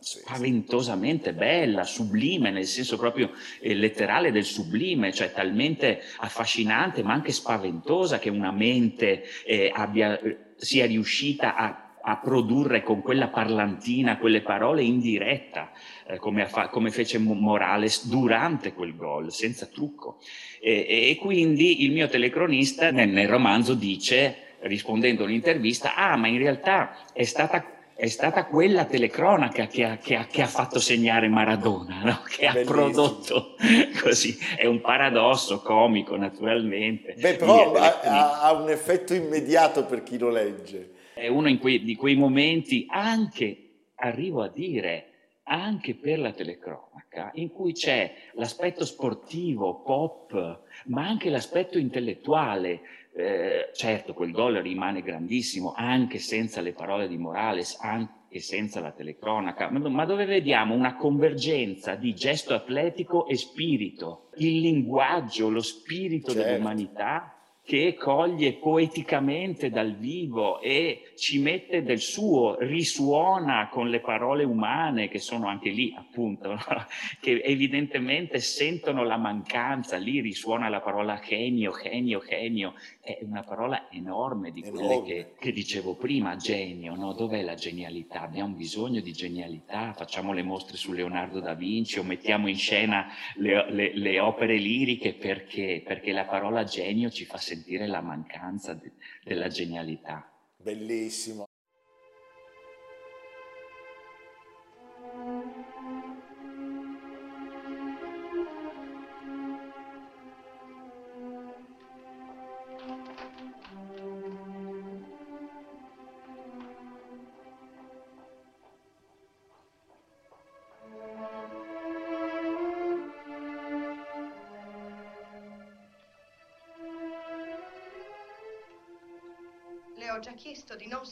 spaventosamente 0.00 1.32
bella, 1.32 1.84
sublime, 1.84 2.50
nel 2.50 2.66
senso 2.66 2.96
proprio 2.96 3.32
eh, 3.60 3.74
letterale 3.74 4.30
del 4.30 4.44
sublime, 4.44 5.12
cioè 5.12 5.32
talmente 5.32 6.02
affascinante 6.18 7.02
ma 7.02 7.12
anche 7.12 7.32
spaventosa 7.32 8.18
che 8.18 8.30
una 8.30 8.52
mente 8.52 9.24
eh, 9.44 9.72
abbia, 9.74 10.18
eh, 10.18 10.38
sia 10.56 10.86
riuscita 10.86 11.54
a 11.54 11.82
a 12.08 12.16
produrre 12.16 12.82
con 12.82 13.02
quella 13.02 13.28
parlantina 13.28 14.16
quelle 14.16 14.40
parole 14.40 14.82
in 14.82 14.98
diretta, 14.98 15.70
eh, 16.06 16.16
come, 16.16 16.46
fa- 16.46 16.68
come, 16.68 16.90
fece 16.90 17.18
Morales 17.18 18.06
durante 18.06 18.72
quel 18.72 18.96
gol, 18.96 19.30
senza 19.30 19.66
trucco. 19.66 20.18
E, 20.58 21.10
e 21.10 21.16
quindi 21.20 21.84
il 21.84 21.92
mio 21.92 22.08
telecronista 22.08 22.90
nel, 22.90 23.10
nel 23.10 23.28
romanzo 23.28 23.74
dice, 23.74 24.56
rispondendo 24.60 25.24
all'intervista, 25.24 25.94
ah 25.94 26.16
ma 26.16 26.28
in 26.28 26.38
realtà 26.38 26.96
è 27.12 27.24
stata 27.24 27.77
è 27.98 28.06
stata 28.06 28.44
quella 28.44 28.84
telecronaca 28.84 29.66
che 29.66 29.82
ha, 29.82 29.96
che 29.96 30.14
ha, 30.14 30.24
che 30.26 30.42
ha 30.42 30.46
fatto 30.46 30.78
segnare 30.78 31.26
Maradona, 31.26 32.04
no? 32.04 32.22
che 32.30 32.48
Bellissimo. 32.48 32.60
ha 32.60 32.64
prodotto 32.64 33.56
così. 34.00 34.38
È 34.56 34.66
un 34.66 34.80
paradosso 34.80 35.60
comico, 35.60 36.16
naturalmente. 36.16 37.14
Beh, 37.18 37.34
però 37.34 37.72
ha, 37.72 38.40
ha, 38.40 38.52
un 38.52 38.70
effetto 38.70 39.14
immediato 39.14 39.84
per 39.84 40.04
chi 40.04 40.16
lo 40.16 40.30
legge. 40.30 40.92
È 41.12 41.26
uno 41.26 41.58
quei, 41.58 41.82
di 41.82 41.96
quei 41.96 42.14
momenti, 42.14 42.86
anche, 42.88 43.70
arrivo 43.96 44.42
a 44.42 44.48
dire, 44.48 45.06
anche 45.42 45.96
per 45.96 46.20
la 46.20 46.30
telecronaca, 46.30 47.32
in 47.34 47.50
cui 47.50 47.72
c'è 47.72 48.14
l'aspetto 48.34 48.84
sportivo, 48.84 49.80
pop, 49.80 50.60
ma 50.84 51.04
anche 51.04 51.30
l'aspetto 51.30 51.78
intellettuale. 51.78 52.80
Eh, 53.18 53.70
certo, 53.72 54.14
quel 54.14 54.30
gol 54.30 54.54
rimane 54.58 55.02
grandissimo 55.02 55.72
anche 55.76 56.20
senza 56.20 56.60
le 56.60 56.72
parole 56.72 57.08
di 57.08 57.16
Morales, 57.16 57.76
anche 57.80 58.38
senza 58.38 58.78
la 58.78 58.92
telecronaca, 58.92 59.70
ma 59.70 60.04
dove 60.04 60.24
vediamo 60.24 60.72
una 60.72 60.94
convergenza 60.94 61.96
di 61.96 62.14
gesto 62.14 62.54
atletico 62.54 63.26
e 63.26 63.36
spirito, 63.36 64.28
il 64.36 64.60
linguaggio, 64.60 65.50
lo 65.50 65.62
spirito 65.62 66.30
certo. 66.30 66.48
dell'umanità 66.48 67.37
che 67.68 67.96
coglie 67.96 68.54
poeticamente 68.54 69.68
dal 69.68 69.94
vivo 69.94 70.58
e 70.62 71.12
ci 71.16 71.38
mette 71.38 71.82
del 71.82 72.00
suo, 72.00 72.56
risuona 72.60 73.68
con 73.68 73.90
le 73.90 74.00
parole 74.00 74.42
umane 74.42 75.08
che 75.08 75.18
sono 75.18 75.48
anche 75.48 75.68
lì, 75.68 75.94
appunto, 75.94 76.48
no? 76.48 76.64
che 77.20 77.42
evidentemente 77.44 78.38
sentono 78.38 79.04
la 79.04 79.18
mancanza, 79.18 79.98
lì 79.98 80.22
risuona 80.22 80.70
la 80.70 80.80
parola 80.80 81.20
genio, 81.22 81.78
genio, 81.82 82.24
genio, 82.26 82.72
è 83.02 83.18
una 83.20 83.42
parola 83.42 83.90
enorme 83.90 84.50
di 84.50 84.62
quelle. 84.62 85.02
Che, 85.02 85.34
che, 85.38 85.52
dicevo 85.52 85.94
prima, 85.94 86.36
genio, 86.36 86.94
no? 86.94 87.12
dov'è 87.12 87.42
la 87.42 87.54
genialità? 87.54 88.22
Abbiamo 88.22 88.54
bisogno 88.54 89.02
di 89.02 89.12
genialità, 89.12 89.92
facciamo 89.92 90.32
le 90.32 90.42
mostre 90.42 90.78
su 90.78 90.92
Leonardo 90.92 91.40
da 91.40 91.52
Vinci 91.52 91.98
o 91.98 92.02
mettiamo 92.02 92.48
in 92.48 92.56
scena 92.56 93.08
le, 93.34 93.70
le, 93.70 93.94
le 93.94 94.20
opere 94.20 94.56
liriche 94.56 95.12
perché? 95.12 95.82
Perché 95.84 96.12
la 96.12 96.24
parola 96.24 96.64
genio 96.64 97.10
ci 97.10 97.26
fa 97.26 97.36
sentire 97.58 97.86
la 97.86 98.00
mancanza 98.00 98.74
de, 98.74 98.92
della 99.24 99.48
genialità. 99.48 100.30
Bellissimo. 100.56 101.47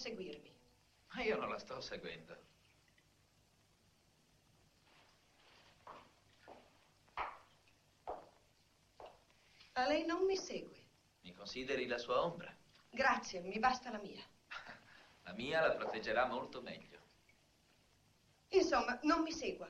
Seguirmi. 0.06 0.54
Ma 1.14 1.22
io 1.22 1.36
non 1.36 1.48
la 1.48 1.58
sto 1.58 1.80
seguendo. 1.80 2.36
Ma 9.74 9.86
lei 9.86 10.06
non 10.06 10.24
mi 10.24 10.36
segue. 10.36 10.84
Mi 11.22 11.34
consideri 11.34 11.86
la 11.86 11.98
sua 11.98 12.22
ombra. 12.22 12.54
Grazie, 12.90 13.40
mi 13.40 13.58
basta 13.58 13.90
la 13.90 13.98
mia. 13.98 14.22
La 15.26 15.32
mia 15.32 15.60
la 15.60 15.74
proteggerà 15.74 16.26
molto 16.26 16.62
meglio. 16.62 17.00
Insomma, 18.50 18.96
non 19.02 19.22
mi 19.22 19.32
segua. 19.32 19.68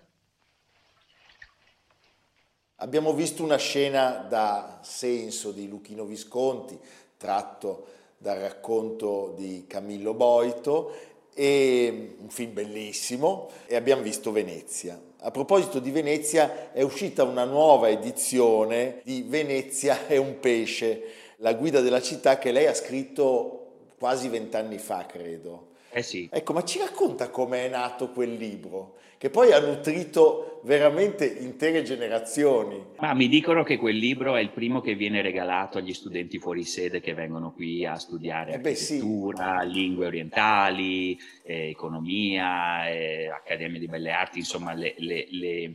Abbiamo 2.75 3.14
visto 3.14 3.43
una 3.43 3.57
scena 3.57 4.19
da 4.19 4.81
senso 4.83 5.52
di 5.52 5.66
Luchino 5.66 6.05
Visconti, 6.05 6.78
tratto 7.16 8.05
dal 8.18 8.38
racconto 8.38 9.35
di 9.37 9.64
Camillo 9.66 10.14
Boito, 10.14 10.92
e 11.35 12.16
un 12.18 12.30
film 12.30 12.54
bellissimo, 12.54 13.50
e 13.66 13.76
abbiamo 13.76 14.00
visto 14.00 14.32
Venezia. 14.32 14.99
A 15.18 15.30
proposito 15.30 15.80
di 15.80 15.90
Venezia, 15.90 16.73
è 16.73 16.80
uscita 16.82 17.25
una 17.25 17.44
nuova 17.44 17.90
edizione 17.90 19.00
di 19.04 19.25
Venezia 19.26 20.06
è 20.06 20.16
un 20.16 20.40
pesce, 20.40 21.02
la 21.38 21.52
guida 21.52 21.80
della 21.80 22.00
città 22.00 22.38
che 22.38 22.52
lei 22.52 22.66
ha 22.66 22.75
scritto 22.75 23.66
quasi 23.99 24.28
vent'anni 24.28 24.78
fa, 24.78 25.04
credo. 25.04 25.65
Eh 25.96 26.02
sì. 26.02 26.28
Ecco, 26.30 26.52
ma 26.52 26.62
ci 26.62 26.78
racconta 26.78 27.30
come 27.30 27.64
è 27.64 27.68
nato 27.70 28.10
quel 28.10 28.34
libro, 28.34 28.96
che 29.16 29.30
poi 29.30 29.52
ha 29.52 29.60
nutrito 29.60 30.60
veramente 30.64 31.24
intere 31.24 31.82
generazioni. 31.82 32.84
Ma 32.98 33.14
mi 33.14 33.28
dicono 33.28 33.62
che 33.62 33.78
quel 33.78 33.96
libro 33.96 34.36
è 34.36 34.42
il 34.42 34.50
primo 34.50 34.82
che 34.82 34.94
viene 34.94 35.22
regalato 35.22 35.78
agli 35.78 35.94
studenti 35.94 36.38
fuori 36.38 36.64
sede 36.64 37.00
che 37.00 37.14
vengono 37.14 37.50
qui 37.50 37.86
a 37.86 37.94
studiare 37.94 38.52
Eh 38.52 38.58
beh, 38.58 38.74
sì. 38.74 38.96
architettura, 38.96 39.62
lingue 39.62 40.04
orientali, 40.04 41.18
eh, 41.42 41.70
economia, 41.70 42.90
eh, 42.90 43.28
accademia 43.28 43.80
di 43.80 43.86
belle 43.86 44.10
arti, 44.10 44.40
insomma 44.40 44.74
le, 44.74 44.92
le- 44.98 45.26
le- 45.30 45.74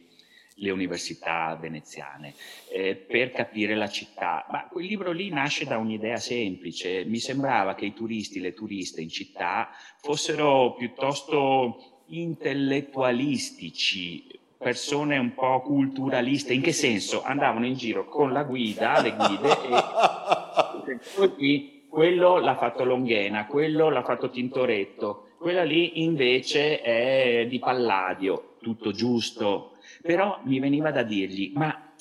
le 0.62 0.72
università 0.72 1.58
veneziane, 1.60 2.34
eh, 2.72 2.96
per 2.96 3.32
capire 3.32 3.76
la 3.76 3.90
città. 3.90 4.46
Ma 4.50 4.68
quel 4.68 4.86
libro 4.86 5.12
lì 5.12 5.30
nasce 5.30 5.66
da 5.66 5.78
un'idea 5.78 6.16
semplice. 6.18 7.04
Mi 7.06 7.18
sembrava 7.18 7.76
che 7.76 7.86
i 7.86 7.94
turisti, 7.94 8.40
le 8.40 8.54
turiste 8.54 9.02
in 9.02 9.10
città 9.10 9.70
fossero 10.00 10.76
piuttosto 10.76 12.04
intellettualistici, 12.08 14.28
persone 14.58 15.18
un 15.18 15.34
po' 15.34 15.62
culturaliste. 15.62 16.54
In 16.54 16.62
che 16.62 16.74
senso? 16.74 17.24
Andavano 17.24 17.66
in 17.66 17.74
giro 17.74 18.08
con 18.08 18.32
la 18.32 18.44
guida, 18.44 19.02
le 19.02 19.16
guide, 19.16 19.58
e 21.40 21.86
quello 21.90 22.38
l'ha 22.40 22.56
fatto 22.56 22.84
Longhena, 22.84 23.48
quello 23.48 23.90
l'ha 23.90 24.04
fatto 24.04 24.30
Tintoretto, 24.30 25.30
quella 25.40 25.64
lì 25.64 26.04
invece 26.04 26.82
è 26.82 27.48
di 27.50 27.58
Palladio, 27.58 28.58
tutto 28.62 28.92
giusto. 28.92 29.71
Però 30.02 30.40
mi 30.44 30.60
veniva 30.60 30.92
da 30.92 31.04
dirgli, 31.04 31.52
ma 31.54 31.94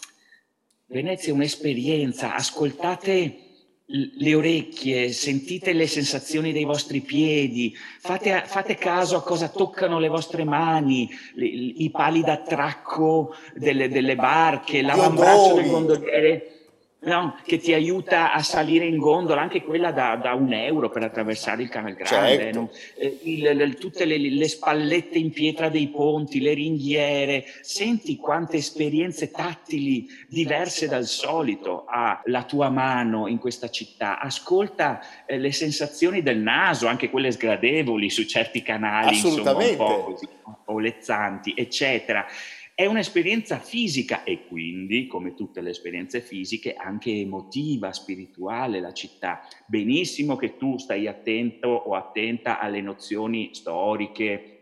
Venezia 0.87 1.33
è 1.33 1.35
un'esperienza, 1.35 2.35
ascoltate 2.35 3.49
le 3.93 4.35
orecchie, 4.35 5.11
sentite 5.13 5.73
le 5.73 5.89
sensazioni 5.89 6.53
dei 6.53 6.65
vostri 6.65 7.01
piedi, 7.01 7.75
fate, 7.99 8.43
fate 8.47 8.77
caso 8.77 9.17
a 9.17 9.23
cosa 9.23 9.49
toccano 9.49 9.99
le 9.99 10.09
vostre 10.09 10.45
mani, 10.45 11.09
le- 11.35 11.47
i 11.47 11.91
pali 11.91 12.23
d'attracco 12.23 13.35
delle, 13.55 13.89
delle 13.89 14.15
barche, 14.15 14.83
l'avambraccio 14.83 15.55
del 15.55 15.67
gondoliere. 15.69 16.60
No, 17.03 17.37
che 17.47 17.57
ti 17.59 17.73
aiuta 17.73 18.33
a 18.33 18.43
salire 18.43 18.85
in 18.85 18.99
gondola, 18.99 19.41
anche 19.41 19.63
quella 19.63 19.91
da, 19.91 20.17
da 20.17 20.35
un 20.35 20.53
euro 20.53 20.91
per 20.91 21.03
attraversare 21.05 21.63
il 21.63 21.69
Canal 21.69 21.95
Grande, 21.95 22.37
Certo. 22.37 22.59
no? 22.61 22.71
Eh, 22.97 23.19
il- 23.23 23.45
il- 23.47 23.79
tutte 23.79 24.05
le, 24.05 24.19
le 24.19 24.49
spallette 24.49 25.17
in 25.19 25.31
pietra 25.31 25.69
dei 25.71 25.89
ponti, 25.89 26.41
le 26.41 26.53
ringhiere, 26.53 27.45
senti 27.63 28.17
quante 28.17 28.57
esperienze 28.59 29.31
tattili 29.31 30.07
diverse 30.29 30.89
dal 30.89 31.07
solito 31.07 31.85
ha 31.89 32.21
la 32.27 32.43
tua 32.45 32.69
mano 32.69 33.27
in 33.29 33.39
questa 33.39 33.71
città, 33.71 34.19
ascolta 34.19 35.01
eh, 35.27 35.39
le 35.39 35.53
sensazioni 35.53 36.23
del 36.23 36.39
naso, 36.39 36.87
anche 36.87 37.09
quelle 37.09 37.31
sgradevoli 37.31 38.11
su 38.11 38.25
certi 38.25 38.63
canali, 38.63 39.15
insomma, 39.15 39.53
un 39.57 39.77
po' 39.77 40.05
così, 40.05 40.29
un 40.45 40.55
po' 40.65 40.79
lezzanti, 40.79 41.55
eccetera. 41.57 42.27
È 42.81 42.87
un'esperienza 42.87 43.59
fisica 43.59 44.25
e 44.25 44.47
quindi, 44.47 45.07
come 45.07 45.35
tutte 45.35 45.61
le 45.61 45.69
esperienze 45.69 46.23
fisiche, 46.23 46.73
anche 46.73 47.13
emotiva, 47.13 47.93
spirituale 47.93 48.81
la 48.81 48.95
città. 48.95 49.47
Benissimo 49.67 50.35
che 50.37 50.57
tu 50.57 50.79
stai 50.79 51.07
attento 51.07 51.69
o 51.69 51.95
attenta 51.95 52.59
alle 52.59 52.81
nozioni 52.81 53.51
storiche, 53.53 54.60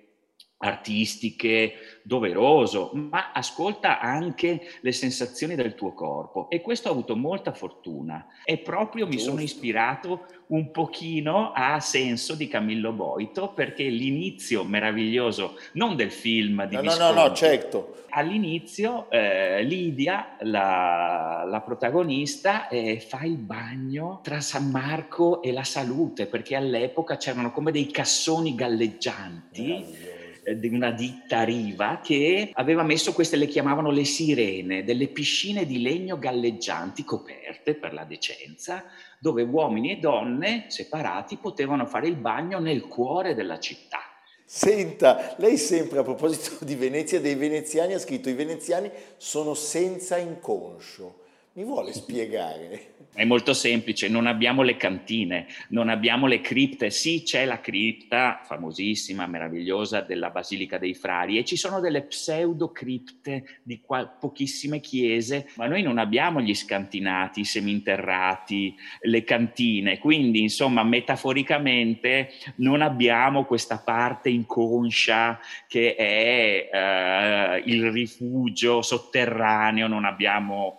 artistiche, 0.58 2.00
doveroso, 2.02 2.90
ma 2.94 3.32
ascolta 3.32 4.00
anche 4.00 4.60
le 4.80 4.92
sensazioni 4.92 5.54
del 5.54 5.74
tuo 5.74 5.92
corpo. 5.92 6.50
E 6.50 6.60
questo 6.60 6.88
ho 6.88 6.92
avuto 6.92 7.16
molta 7.16 7.52
fortuna. 7.52 8.26
E 8.44 8.58
proprio 8.58 9.06
mi 9.06 9.18
sono 9.18 9.40
ispirato 9.40 10.26
un 10.48 10.70
pochino 10.70 11.52
a 11.52 11.78
Senso 11.80 12.34
di 12.34 12.48
Camillo 12.48 12.92
Boito 12.92 13.52
perché 13.52 13.84
l'inizio 13.84 14.64
meraviglioso 14.64 15.58
non 15.72 15.94
del 15.94 16.10
film 16.10 16.66
di 16.66 16.76
No, 16.76 16.82
no, 16.82 16.88
no, 16.88 16.96
no, 16.96 17.10
Visconti, 17.10 17.36
certo. 17.36 17.94
All'inizio 18.10 19.10
eh, 19.10 19.62
Lidia, 19.62 20.36
la, 20.40 21.44
la 21.46 21.60
protagonista, 21.60 22.68
eh, 22.68 22.98
fa 23.00 23.22
il 23.24 23.36
bagno 23.36 24.20
tra 24.22 24.40
San 24.40 24.70
Marco 24.70 25.42
e 25.42 25.52
la 25.52 25.64
Salute, 25.64 26.26
perché 26.26 26.56
all'epoca 26.56 27.16
c'erano 27.16 27.52
come 27.52 27.70
dei 27.70 27.90
cassoni 27.90 28.54
galleggianti. 28.54 29.62
Meraviglioso. 29.62 30.17
Eh, 30.48 30.58
di 30.58 30.68
una 30.68 30.90
ditta 30.90 31.42
Riva 31.42 32.00
che 32.02 32.50
aveva 32.54 32.82
messo 32.82 33.12
queste, 33.12 33.36
le 33.36 33.46
chiamavano 33.46 33.90
le 33.90 34.04
sirene, 34.04 34.84
delle 34.84 35.08
piscine 35.08 35.66
di 35.66 35.82
legno 35.82 36.18
galleggianti 36.18 37.04
coperte 37.04 37.74
per 37.74 37.92
la 37.92 38.04
decenza, 38.04 38.84
dove 39.18 39.42
uomini 39.42 39.92
e 39.92 39.98
donne 39.98 40.64
separati 40.68 41.36
potevano 41.36 41.86
fare 41.86 42.08
il 42.08 42.16
bagno 42.16 42.58
nel 42.58 42.86
cuore 42.86 43.34
della 43.34 43.58
città. 43.58 44.00
Senta, 44.44 45.34
lei 45.36 45.58
sempre 45.58 45.98
a 45.98 46.02
proposito 46.02 46.64
di 46.64 46.74
Venezia, 46.74 47.20
dei 47.20 47.34
veneziani, 47.34 47.92
ha 47.92 47.98
scritto 47.98 48.30
i 48.30 48.34
veneziani 48.34 48.90
sono 49.18 49.52
senza 49.52 50.16
inconscio. 50.16 51.26
Mi 51.58 51.64
vuole 51.64 51.92
spiegare? 51.92 52.98
È 53.18 53.24
molto 53.24 53.52
semplice, 53.52 54.06
non 54.06 54.28
abbiamo 54.28 54.62
le 54.62 54.76
cantine, 54.76 55.48
non 55.70 55.88
abbiamo 55.88 56.28
le 56.28 56.40
cripte. 56.40 56.88
Sì, 56.90 57.24
c'è 57.24 57.46
la 57.46 57.60
cripta 57.60 58.42
famosissima, 58.44 59.26
meravigliosa 59.26 60.02
della 60.02 60.30
Basilica 60.30 60.78
dei 60.78 60.94
Frari 60.94 61.36
e 61.36 61.44
ci 61.44 61.56
sono 61.56 61.80
delle 61.80 62.02
pseudocripte 62.02 63.60
di 63.64 63.80
qua- 63.80 64.06
pochissime 64.06 64.78
chiese, 64.78 65.48
ma 65.56 65.66
noi 65.66 65.82
non 65.82 65.98
abbiamo 65.98 66.40
gli 66.40 66.54
scantinati, 66.54 67.40
i 67.40 67.44
seminterrati, 67.44 68.76
le 69.00 69.24
cantine. 69.24 69.98
Quindi, 69.98 70.42
insomma, 70.42 70.84
metaforicamente 70.84 72.30
non 72.56 72.82
abbiamo 72.82 73.44
questa 73.46 73.82
parte 73.84 74.28
inconscia 74.28 75.40
che 75.66 75.96
è 75.96 76.70
eh, 76.72 77.62
il 77.64 77.90
rifugio 77.90 78.80
sotterraneo, 78.80 79.88
non 79.88 80.04
abbiamo 80.04 80.76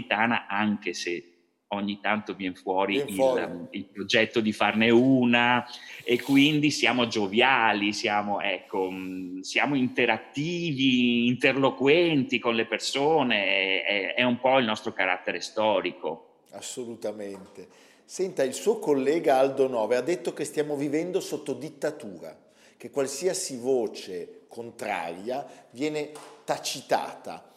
metropolitana, 0.00 0.46
anche 0.46 0.94
se 0.94 1.24
ogni 1.72 2.00
tanto 2.00 2.34
viene 2.34 2.56
fuori, 2.56 2.94
Viene 2.94 3.10
il, 3.10 3.16
fuori. 3.16 3.66
il 3.70 3.84
progetto 3.84 4.40
di 4.40 4.52
farne 4.52 4.90
una 4.90 5.64
e 6.02 6.20
quindi 6.20 6.70
siamo 6.70 7.06
gioviali, 7.06 7.92
siamo, 7.92 8.40
ecco, 8.40 8.90
mh, 8.90 9.40
siamo 9.40 9.76
interattivi, 9.76 11.28
interloquenti 11.28 12.40
con 12.40 12.56
le 12.56 12.66
persone, 12.66 13.82
è, 13.84 14.14
è 14.14 14.22
un 14.24 14.40
po' 14.40 14.58
il 14.58 14.64
nostro 14.64 14.92
carattere 14.92 15.40
storico. 15.40 16.40
Assolutamente. 16.50 17.68
Senta, 18.04 18.42
il 18.42 18.54
suo 18.54 18.80
collega 18.80 19.38
Aldo 19.38 19.68
Nove 19.68 19.94
ha 19.94 20.00
detto 20.00 20.32
che 20.32 20.44
stiamo 20.44 20.74
vivendo 20.74 21.20
sotto 21.20 21.52
dittatura, 21.52 22.36
che 22.76 22.90
qualsiasi 22.90 23.56
voce 23.56 24.46
contraria 24.48 25.46
viene 25.70 26.10
tacitata, 26.44 27.49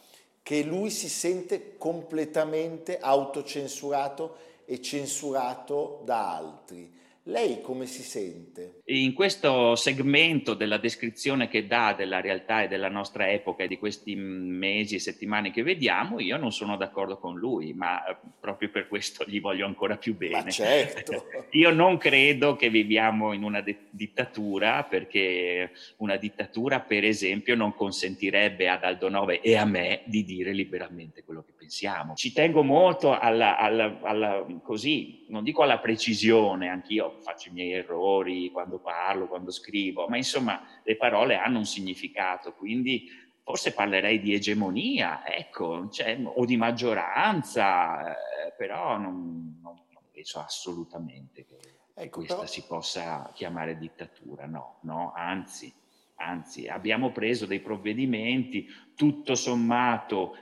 che 0.44 0.62
lui 0.62 0.90
si 0.90 1.08
sente 1.08 1.78
completamente 1.78 2.98
autocensurato 2.98 4.36
e 4.66 4.82
censurato 4.82 6.02
da 6.04 6.36
altri. 6.36 6.93
Lei 7.26 7.62
come 7.62 7.86
si 7.86 8.02
sente? 8.02 8.82
In 8.86 9.14
questo 9.14 9.76
segmento 9.76 10.52
della 10.52 10.76
descrizione 10.76 11.48
che 11.48 11.66
dà 11.66 11.94
della 11.96 12.20
realtà 12.20 12.62
e 12.62 12.68
della 12.68 12.90
nostra 12.90 13.30
epoca 13.30 13.62
e 13.62 13.68
di 13.68 13.78
questi 13.78 14.14
mesi 14.14 14.96
e 14.96 14.98
settimane 14.98 15.50
che 15.50 15.62
vediamo, 15.62 16.20
io 16.20 16.36
non 16.36 16.52
sono 16.52 16.76
d'accordo 16.76 17.16
con 17.16 17.38
lui, 17.38 17.72
ma 17.72 18.04
eh, 18.04 18.16
proprio 18.38 18.68
per 18.68 18.88
questo 18.88 19.24
gli 19.26 19.40
voglio 19.40 19.64
ancora 19.64 19.96
più 19.96 20.14
bene. 20.14 20.42
Ma 20.42 20.50
certo. 20.50 21.24
io 21.52 21.70
non 21.70 21.96
credo 21.96 22.56
che 22.56 22.68
viviamo 22.68 23.32
in 23.32 23.42
una 23.42 23.62
de- 23.62 23.86
dittatura, 23.88 24.82
perché 24.84 25.70
una 25.98 26.16
dittatura, 26.16 26.80
per 26.80 27.04
esempio, 27.04 27.56
non 27.56 27.74
consentirebbe 27.74 28.68
ad 28.68 28.84
Aldo 28.84 29.08
Nove 29.08 29.40
e 29.40 29.56
a 29.56 29.64
me 29.64 30.02
di 30.04 30.24
dire 30.24 30.52
liberamente 30.52 31.24
quello 31.24 31.42
che 31.42 31.52
pensiamo. 31.56 32.12
Ci 32.16 32.34
tengo 32.34 32.62
molto 32.62 33.18
alla, 33.18 33.56
alla, 33.56 33.98
alla 34.02 34.46
così, 34.62 35.24
non 35.28 35.42
dico 35.42 35.62
alla 35.62 35.78
precisione, 35.78 36.68
anch'io 36.68 37.12
faccio 37.20 37.48
i 37.48 37.52
miei 37.52 37.72
errori 37.72 38.50
quando 38.50 38.78
parlo, 38.78 39.26
quando 39.26 39.50
scrivo, 39.50 40.06
ma 40.08 40.16
insomma 40.16 40.62
le 40.82 40.96
parole 40.96 41.36
hanno 41.36 41.58
un 41.58 41.66
significato, 41.66 42.52
quindi 42.52 43.08
forse 43.44 43.74
parlerei 43.74 44.20
di 44.20 44.32
egemonia, 44.32 45.26
ecco, 45.26 45.90
cioè, 45.90 46.18
o 46.22 46.44
di 46.46 46.56
maggioranza, 46.56 48.12
eh, 48.12 48.52
però 48.56 48.96
non, 48.96 49.58
non, 49.60 49.74
non, 49.92 50.02
penso 50.10 50.40
assolutamente 50.40 51.44
che 51.44 51.58
ecco, 51.94 52.18
questa 52.20 52.36
però... 52.36 52.46
si 52.46 52.64
possa 52.66 53.30
chiamare 53.34 53.76
dittatura, 53.76 54.46
no, 54.46 54.78
no, 54.82 55.12
anzi, 55.14 55.72
anzi, 56.16 56.68
abbiamo 56.68 57.12
preso 57.12 57.44
dei 57.44 57.60
provvedimenti 57.60 58.66
tutto 58.94 59.34
sommato 59.34 60.36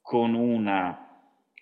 con 0.00 0.32
una 0.32 1.06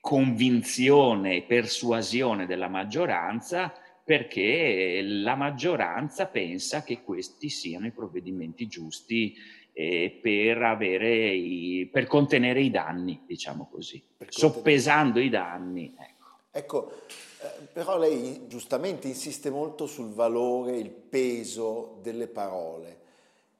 convinzione 0.00 1.36
e 1.36 1.42
persuasione 1.42 2.46
della 2.46 2.68
maggioranza 2.68 3.74
perché 4.04 5.00
la 5.02 5.34
maggioranza 5.34 6.26
pensa 6.26 6.82
che 6.84 7.02
questi 7.02 7.48
siano 7.48 7.86
i 7.86 7.92
provvedimenti 7.92 8.66
giusti 8.66 9.34
eh, 9.72 10.18
per, 10.20 11.02
i, 11.02 11.88
per, 11.90 12.06
contenere 12.06 12.60
i 12.60 12.70
danni, 12.70 13.22
diciamo 13.26 13.68
così, 13.72 14.02
soppesando 14.28 15.18
i 15.18 15.30
danni. 15.30 15.94
Ecco, 15.98 16.36
ecco 16.50 16.92
eh, 17.44 17.66
però 17.72 17.98
lei 17.98 18.46
giustamente 18.46 19.08
insiste 19.08 19.50
molto 19.50 19.86
sul 19.86 20.12
valore, 20.12 20.76
il 20.76 20.90
peso 20.90 21.98
delle 22.00 22.26
parole. 22.26 23.00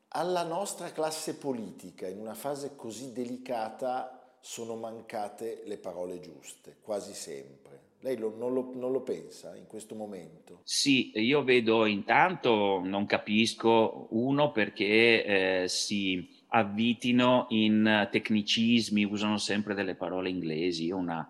Alla 0.08 0.44
nostra 0.44 0.92
classe 0.92 1.36
politica, 1.36 2.06
in 2.06 2.18
una 2.18 2.34
fase 2.34 2.76
così 2.76 3.12
delicata, 3.12 4.23
sono 4.44 4.76
mancate 4.76 5.62
le 5.64 5.78
parole 5.78 6.20
giuste, 6.20 6.76
quasi 6.82 7.14
sempre. 7.14 7.92
Lei 8.00 8.18
lo, 8.18 8.36
non, 8.36 8.52
lo, 8.52 8.72
non, 8.74 8.92
lo, 8.92 9.00
pensa 9.00 9.56
in 9.56 9.66
questo 9.66 9.94
momento? 9.94 10.60
Sì, 10.64 11.12
io 11.14 11.42
vedo 11.42 11.86
intanto, 11.86 12.82
non 12.84 13.06
capisco, 13.06 14.08
uno 14.10 14.52
perché 14.52 15.62
eh, 15.62 15.68
si 15.68 16.28
avvitino 16.48 17.46
in 17.48 18.06
tecnicismi, 18.10 19.04
usano 19.04 19.38
sempre 19.38 19.72
delle 19.72 19.94
parole 19.94 20.28
inglesi. 20.28 20.84
Io 20.84 20.98
una 20.98 21.26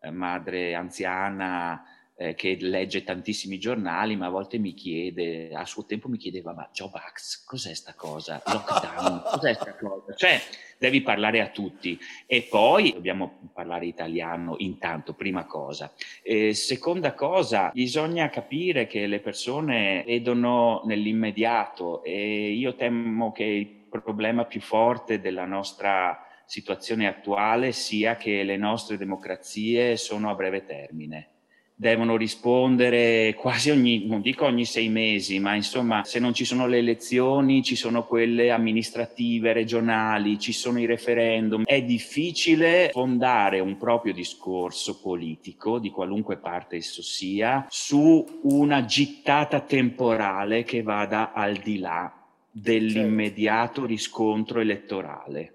eh, 0.00 0.10
madre 0.10 0.74
anziana 0.74 1.84
eh, 2.18 2.34
che 2.34 2.56
legge 2.60 3.04
tantissimi 3.04 3.58
giornali, 3.58 4.16
ma 4.16 4.26
a 4.26 4.30
volte 4.30 4.58
mi 4.58 4.72
chiede, 4.72 5.50
a 5.52 5.66
suo 5.66 5.84
tempo 5.84 6.08
mi 6.08 6.16
chiedeva, 6.16 6.54
ma 6.54 6.68
Bucks, 6.72 7.44
cos'è 7.44 7.74
sta 7.74 7.94
cosa? 7.94 8.42
Lockdown, 8.44 9.22
cos'è 9.32 9.52
sta 9.52 9.76
cosa? 9.76 10.14
Cioè, 10.14 10.40
devi 10.78 11.02
parlare 11.02 11.42
a 11.42 11.48
tutti. 11.48 11.98
E 12.26 12.46
poi 12.48 12.92
dobbiamo 12.92 13.50
parlare 13.52 13.84
italiano 13.84 14.54
intanto, 14.58 15.12
prima 15.12 15.44
cosa. 15.44 15.92
E 16.22 16.54
seconda 16.54 17.12
cosa, 17.12 17.70
bisogna 17.74 18.30
capire 18.30 18.86
che 18.86 19.06
le 19.06 19.20
persone 19.20 20.02
vedono 20.06 20.82
nell'immediato 20.86 22.02
e 22.02 22.52
io 22.52 22.74
temo 22.76 23.30
che 23.32 23.44
il 23.44 24.00
problema 24.00 24.44
più 24.44 24.60
forte 24.60 25.20
della 25.20 25.44
nostra 25.44 26.22
situazione 26.46 27.08
attuale 27.08 27.72
sia 27.72 28.16
che 28.16 28.42
le 28.42 28.56
nostre 28.56 28.96
democrazie 28.96 29.96
sono 29.96 30.30
a 30.30 30.34
breve 30.34 30.64
termine 30.64 31.30
devono 31.78 32.16
rispondere 32.16 33.34
quasi 33.34 33.70
ogni, 33.70 34.06
non 34.06 34.22
dico 34.22 34.46
ogni 34.46 34.64
sei 34.64 34.88
mesi, 34.88 35.38
ma 35.38 35.54
insomma 35.54 36.04
se 36.04 36.18
non 36.18 36.32
ci 36.32 36.46
sono 36.46 36.66
le 36.66 36.78
elezioni 36.78 37.62
ci 37.62 37.76
sono 37.76 38.06
quelle 38.06 38.50
amministrative, 38.50 39.52
regionali, 39.52 40.38
ci 40.38 40.52
sono 40.52 40.80
i 40.80 40.86
referendum. 40.86 41.64
È 41.64 41.82
difficile 41.82 42.88
fondare 42.92 43.60
un 43.60 43.76
proprio 43.76 44.14
discorso 44.14 44.98
politico, 45.00 45.78
di 45.78 45.90
qualunque 45.90 46.38
parte 46.38 46.76
esso 46.76 47.02
sia, 47.02 47.66
su 47.68 48.24
una 48.44 48.86
gittata 48.86 49.60
temporale 49.60 50.64
che 50.64 50.82
vada 50.82 51.32
al 51.32 51.56
di 51.56 51.78
là 51.78 52.10
dell'immediato 52.50 53.84
riscontro 53.84 54.60
elettorale. 54.60 55.52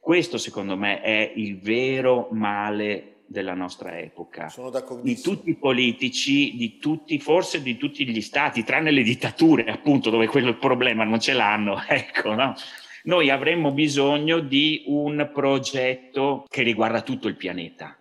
Questo 0.00 0.38
secondo 0.38 0.76
me 0.76 1.02
è 1.02 1.32
il 1.34 1.58
vero 1.58 2.28
male 2.30 3.09
della 3.30 3.54
nostra 3.54 3.96
epoca. 3.96 4.52
Di 5.02 5.20
tutti 5.20 5.50
i 5.50 5.54
politici, 5.54 6.56
di 6.56 6.78
tutti, 6.78 7.20
forse 7.20 7.62
di 7.62 7.76
tutti 7.76 8.04
gli 8.04 8.20
stati, 8.20 8.64
tranne 8.64 8.90
le 8.90 9.04
dittature, 9.04 9.66
appunto, 9.66 10.10
dove 10.10 10.26
quello 10.26 10.48
il 10.48 10.56
problema 10.56 11.04
non 11.04 11.20
ce 11.20 11.32
l'hanno. 11.32 11.80
Ecco, 11.86 12.34
no? 12.34 12.54
Noi 13.04 13.30
avremmo 13.30 13.70
bisogno 13.70 14.40
di 14.40 14.82
un 14.86 15.30
progetto 15.32 16.44
che 16.48 16.62
riguarda 16.62 17.02
tutto 17.02 17.28
il 17.28 17.36
pianeta, 17.36 17.96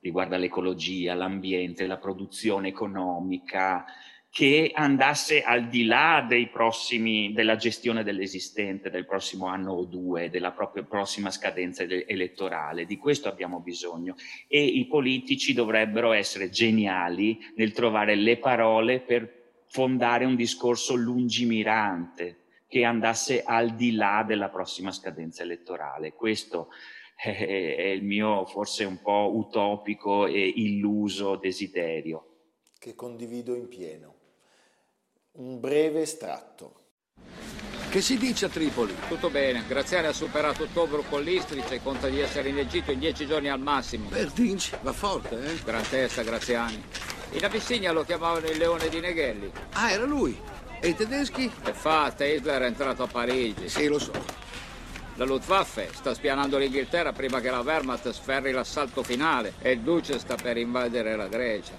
riguarda 0.00 0.36
l'ecologia, 0.36 1.14
l'ambiente, 1.14 1.86
la 1.86 1.98
produzione 1.98 2.68
economica, 2.68 3.84
che 4.32 4.70
andasse 4.74 5.42
al 5.42 5.68
di 5.68 5.84
là 5.84 6.26
prossimi, 6.50 7.34
della 7.34 7.56
gestione 7.56 8.02
dell'esistente 8.02 8.88
del 8.88 9.04
prossimo 9.04 9.44
anno 9.44 9.74
o 9.74 9.84
due, 9.84 10.30
della 10.30 10.52
propria 10.52 10.84
prossima 10.84 11.30
scadenza 11.30 11.82
elettorale. 11.82 12.86
Di 12.86 12.96
questo 12.96 13.28
abbiamo 13.28 13.60
bisogno. 13.60 14.14
E 14.48 14.64
i 14.64 14.86
politici 14.86 15.52
dovrebbero 15.52 16.12
essere 16.12 16.48
geniali 16.48 17.38
nel 17.56 17.72
trovare 17.72 18.14
le 18.14 18.38
parole 18.38 19.00
per 19.00 19.50
fondare 19.66 20.24
un 20.24 20.34
discorso 20.34 20.94
lungimirante 20.94 22.38
che 22.68 22.84
andasse 22.84 23.42
al 23.42 23.74
di 23.74 23.92
là 23.92 24.24
della 24.26 24.48
prossima 24.48 24.92
scadenza 24.92 25.42
elettorale. 25.42 26.14
Questo 26.14 26.68
è 27.16 27.92
il 27.94 28.02
mio 28.02 28.46
forse 28.46 28.84
un 28.84 28.98
po' 29.02 29.30
utopico 29.34 30.24
e 30.24 30.40
illuso 30.40 31.36
desiderio. 31.36 32.28
Che 32.78 32.94
condivido 32.94 33.54
in 33.54 33.68
pieno. 33.68 34.20
Un 35.34 35.60
breve 35.60 36.02
estratto. 36.02 36.74
Che 37.88 38.00
si 38.02 38.18
dice 38.18 38.44
a 38.44 38.48
Tripoli? 38.50 38.94
Tutto 39.08 39.30
bene, 39.30 39.64
Graziani 39.66 40.08
ha 40.08 40.12
superato 40.12 40.64
ottobre 40.64 41.02
con 41.08 41.22
l'Istrice 41.22 41.76
e 41.76 41.82
conta 41.82 42.08
di 42.08 42.20
essere 42.20 42.50
in 42.50 42.58
Egitto 42.58 42.90
in 42.90 42.98
dieci 42.98 43.26
giorni 43.26 43.48
al 43.48 43.58
massimo. 43.58 44.10
Verdinci, 44.10 44.72
va 44.82 44.92
forte, 44.92 45.42
eh? 45.42 45.62
Gran 45.64 45.88
testa, 45.88 46.22
Graziani. 46.22 46.84
In 47.30 47.44
Abissigna 47.44 47.92
lo 47.92 48.04
chiamavano 48.04 48.46
il 48.46 48.58
leone 48.58 48.90
di 48.90 49.00
Neghelli. 49.00 49.50
Ah, 49.72 49.90
era 49.90 50.04
lui. 50.04 50.38
E 50.80 50.88
i 50.88 50.94
tedeschi? 50.94 51.50
È 51.62 51.72
fatta, 51.72 52.26
Hitler 52.26 52.60
è 52.60 52.66
entrato 52.66 53.02
a 53.02 53.06
Parigi. 53.06 53.70
Sì, 53.70 53.86
lo 53.86 53.98
so. 53.98 54.12
La 55.14 55.24
Luftwaffe 55.24 55.88
sta 55.94 56.12
spianando 56.12 56.58
l'Inghilterra 56.58 57.12
prima 57.12 57.40
che 57.40 57.48
la 57.48 57.60
Wehrmacht 57.60 58.10
sferri 58.10 58.52
l'assalto 58.52 59.02
finale 59.02 59.54
e 59.60 59.72
il 59.72 59.80
Duce 59.80 60.18
sta 60.18 60.34
per 60.34 60.58
invadere 60.58 61.16
la 61.16 61.26
Grecia. 61.26 61.72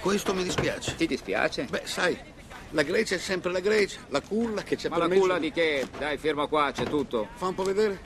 Questo 0.00 0.32
mi 0.32 0.44
dispiace. 0.44 0.94
Ti 0.94 1.06
dispiace? 1.06 1.64
Beh, 1.64 1.82
sai, 1.84 2.34
la 2.70 2.82
Grecia 2.82 3.14
è 3.14 3.18
sempre 3.18 3.52
la 3.52 3.60
Grecia, 3.60 4.00
la 4.08 4.20
culla 4.20 4.62
che 4.62 4.76
c'è 4.76 4.88
Ma 4.88 4.98
la 4.98 5.08
culla 5.08 5.38
di 5.38 5.52
che? 5.52 5.88
Dai, 5.98 6.18
firma 6.18 6.46
qua, 6.46 6.72
c'è 6.72 6.84
tutto. 6.84 7.28
Fa 7.34 7.46
un 7.46 7.54
po' 7.54 7.62
vedere. 7.62 8.00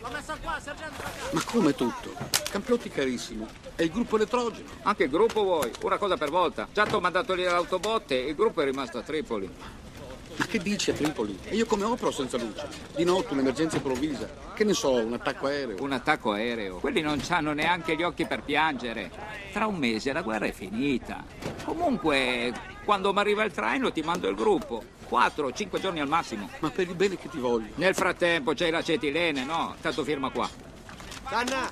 L'ho 0.00 0.08
messa 0.10 0.36
qua, 0.42 0.58
sergente. 0.60 1.02
Ma 1.30 1.42
come 1.44 1.74
tutto? 1.74 2.12
Campiotti 2.50 2.88
carissimo. 2.88 3.46
È 3.76 3.82
il 3.82 3.90
gruppo 3.90 4.16
elettrogeno. 4.16 4.68
Anche 4.82 5.04
il 5.04 5.10
gruppo 5.10 5.42
vuoi? 5.42 5.70
Una 5.82 5.96
cosa 5.96 6.16
per 6.16 6.30
volta. 6.30 6.66
Già 6.72 6.84
ti 6.84 6.94
ho 6.94 7.00
mandato 7.00 7.34
lì 7.34 7.44
l'autobotte 7.44 8.24
e 8.24 8.30
il 8.30 8.34
gruppo 8.34 8.62
è 8.62 8.64
rimasto 8.64 8.98
a 8.98 9.02
Tripoli. 9.02 9.48
Ma 10.36 10.46
che 10.46 10.58
dici 10.58 10.90
a 10.90 10.94
Tripoli? 10.94 11.38
E 11.44 11.54
io 11.54 11.66
come 11.66 11.84
opero 11.84 12.10
senza 12.10 12.38
luce? 12.38 12.66
Di 12.96 13.04
notte 13.04 13.34
un'emergenza 13.34 13.76
improvvisa. 13.76 14.28
Che 14.54 14.64
ne 14.64 14.72
so, 14.72 14.94
un 14.94 15.12
attacco 15.12 15.46
aereo. 15.46 15.82
Un 15.82 15.92
attacco 15.92 16.32
aereo? 16.32 16.78
Quelli 16.78 17.00
non 17.00 17.22
hanno 17.28 17.52
neanche 17.52 17.94
gli 17.94 18.02
occhi 18.02 18.24
per 18.24 18.42
piangere. 18.42 19.10
Tra 19.52 19.66
un 19.66 19.76
mese 19.76 20.12
la 20.12 20.22
guerra 20.22 20.46
è 20.46 20.52
finita. 20.52 21.22
Comunque, 21.64 22.52
quando 22.84 23.12
mi 23.12 23.18
arriva 23.18 23.44
il 23.44 23.52
traino 23.52 23.92
ti 23.92 24.02
mando 24.02 24.28
il 24.28 24.34
gruppo. 24.34 24.82
Quattro, 25.08 25.52
cinque 25.52 25.80
giorni 25.80 26.00
al 26.00 26.08
massimo. 26.08 26.48
Ma 26.60 26.70
per 26.70 26.88
il 26.88 26.94
bene 26.94 27.16
che 27.16 27.28
ti 27.28 27.38
voglio. 27.38 27.72
Nel 27.76 27.94
frattempo 27.94 28.54
c'è 28.54 28.70
l'acetilene, 28.70 29.44
no? 29.44 29.76
Tanto 29.80 30.04
firma 30.04 30.30
qua. 30.30 30.48
Danna! 31.28 31.70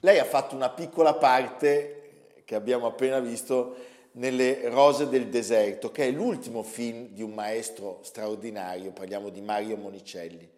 Lei 0.00 0.18
ha 0.18 0.24
fatto 0.24 0.54
una 0.54 0.70
piccola 0.70 1.14
parte 1.14 2.42
che 2.44 2.54
abbiamo 2.54 2.86
appena 2.86 3.20
visto 3.20 3.76
nelle 4.12 4.68
Rose 4.68 5.08
del 5.08 5.28
deserto, 5.28 5.92
che 5.92 6.08
è 6.08 6.10
l'ultimo 6.10 6.62
film 6.62 7.08
di 7.08 7.22
un 7.22 7.32
maestro 7.32 8.00
straordinario, 8.02 8.92
parliamo 8.92 9.28
di 9.28 9.40
Mario 9.40 9.76
Monicelli. 9.76 10.50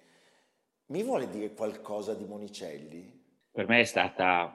Mi 0.87 1.03
vuole 1.03 1.29
dire 1.29 1.53
qualcosa 1.53 2.15
di 2.15 2.25
Monicelli? 2.25 3.21
Per 3.51 3.69
me 3.69 3.81
è 3.81 3.85
stata 3.85 4.53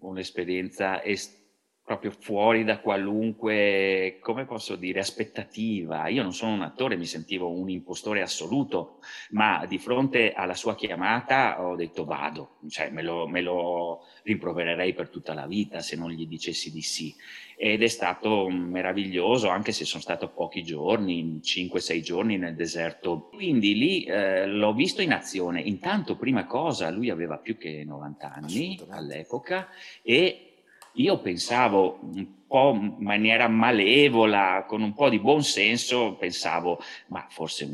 un'esperienza 0.00 1.02
est- 1.02 1.44
proprio 1.86 2.10
fuori 2.10 2.64
da 2.64 2.80
qualunque, 2.80 4.18
come 4.20 4.44
posso 4.44 4.74
dire, 4.74 4.98
aspettativa. 4.98 6.08
Io 6.08 6.24
non 6.24 6.32
sono 6.32 6.52
un 6.52 6.62
attore, 6.62 6.96
mi 6.96 7.06
sentivo 7.06 7.48
un 7.48 7.70
impostore 7.70 8.22
assoluto, 8.22 8.98
ma 9.30 9.64
di 9.66 9.78
fronte 9.78 10.32
alla 10.32 10.54
sua 10.54 10.74
chiamata 10.74 11.64
ho 11.64 11.76
detto 11.76 12.04
vado, 12.04 12.56
cioè 12.68 12.90
me 12.90 13.02
lo, 13.02 13.28
me 13.28 13.40
lo 13.40 14.00
rimprovererei 14.24 14.94
per 14.94 15.10
tutta 15.10 15.32
la 15.32 15.46
vita 15.46 15.78
se 15.78 15.94
non 15.94 16.10
gli 16.10 16.26
dicessi 16.26 16.72
di 16.72 16.82
sì. 16.82 17.14
Ed 17.56 17.80
è 17.84 17.86
stato 17.86 18.48
meraviglioso, 18.48 19.48
anche 19.48 19.70
se 19.70 19.84
sono 19.84 20.02
stato 20.02 20.30
pochi 20.30 20.64
giorni, 20.64 21.38
5-6 21.40 22.00
giorni 22.00 22.36
nel 22.36 22.56
deserto. 22.56 23.28
Quindi 23.32 23.78
lì 23.78 24.02
eh, 24.02 24.44
l'ho 24.44 24.74
visto 24.74 25.02
in 25.02 25.12
azione. 25.12 25.60
Intanto, 25.60 26.16
prima 26.16 26.46
cosa, 26.46 26.90
lui 26.90 27.10
aveva 27.10 27.38
più 27.38 27.56
che 27.56 27.84
90 27.84 28.32
anni 28.32 28.76
all'epoca 28.88 29.68
e 30.02 30.50
io 30.96 31.20
pensavo 31.20 31.98
un 32.02 32.26
po' 32.46 32.72
in 32.74 32.96
maniera 32.98 33.48
malevola, 33.48 34.64
con 34.66 34.82
un 34.82 34.92
po' 34.92 35.08
di 35.08 35.18
buon 35.18 35.42
senso, 35.42 36.14
pensavo, 36.14 36.80
ma 37.08 37.26
forse 37.28 37.64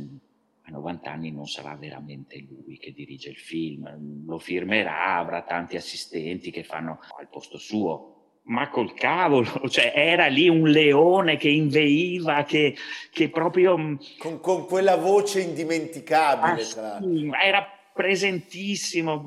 a 0.62 0.70
90 0.70 1.10
anni 1.10 1.30
non 1.30 1.46
sarà 1.46 1.76
veramente 1.76 2.44
lui 2.48 2.78
che 2.78 2.92
dirige 2.92 3.30
il 3.30 3.36
film, 3.36 4.24
lo 4.26 4.38
firmerà, 4.38 5.16
avrà 5.16 5.42
tanti 5.42 5.76
assistenti 5.76 6.50
che 6.50 6.64
fanno 6.64 7.00
al 7.18 7.28
posto 7.28 7.58
suo. 7.58 8.08
Ma 8.44 8.70
col 8.70 8.92
cavolo, 8.94 9.50
cioè 9.70 9.92
era 9.94 10.26
lì 10.26 10.48
un 10.48 10.68
leone 10.68 11.36
che 11.36 11.48
inveiva, 11.48 12.42
che, 12.42 12.74
che 13.10 13.28
proprio... 13.28 13.98
Con, 14.18 14.40
con, 14.40 14.66
quella 14.66 14.96
voce 14.96 15.42
indimenticabile, 15.42 16.62
ah, 16.62 16.98
sì, 17.00 17.30
era 17.40 17.81
presentissimo, 17.92 19.24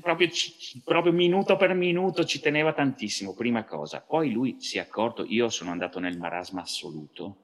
proprio, 0.00 0.28
proprio, 0.84 1.12
minuto 1.12 1.56
per 1.56 1.74
minuto 1.74 2.24
ci 2.24 2.40
teneva 2.40 2.72
tantissimo, 2.72 3.34
prima 3.34 3.64
cosa. 3.64 4.00
Poi 4.00 4.30
lui 4.32 4.56
si 4.58 4.78
è 4.78 4.80
accorto, 4.80 5.24
io 5.26 5.48
sono 5.48 5.70
andato 5.70 5.98
nel 5.98 6.18
marasma 6.18 6.62
assoluto, 6.62 7.36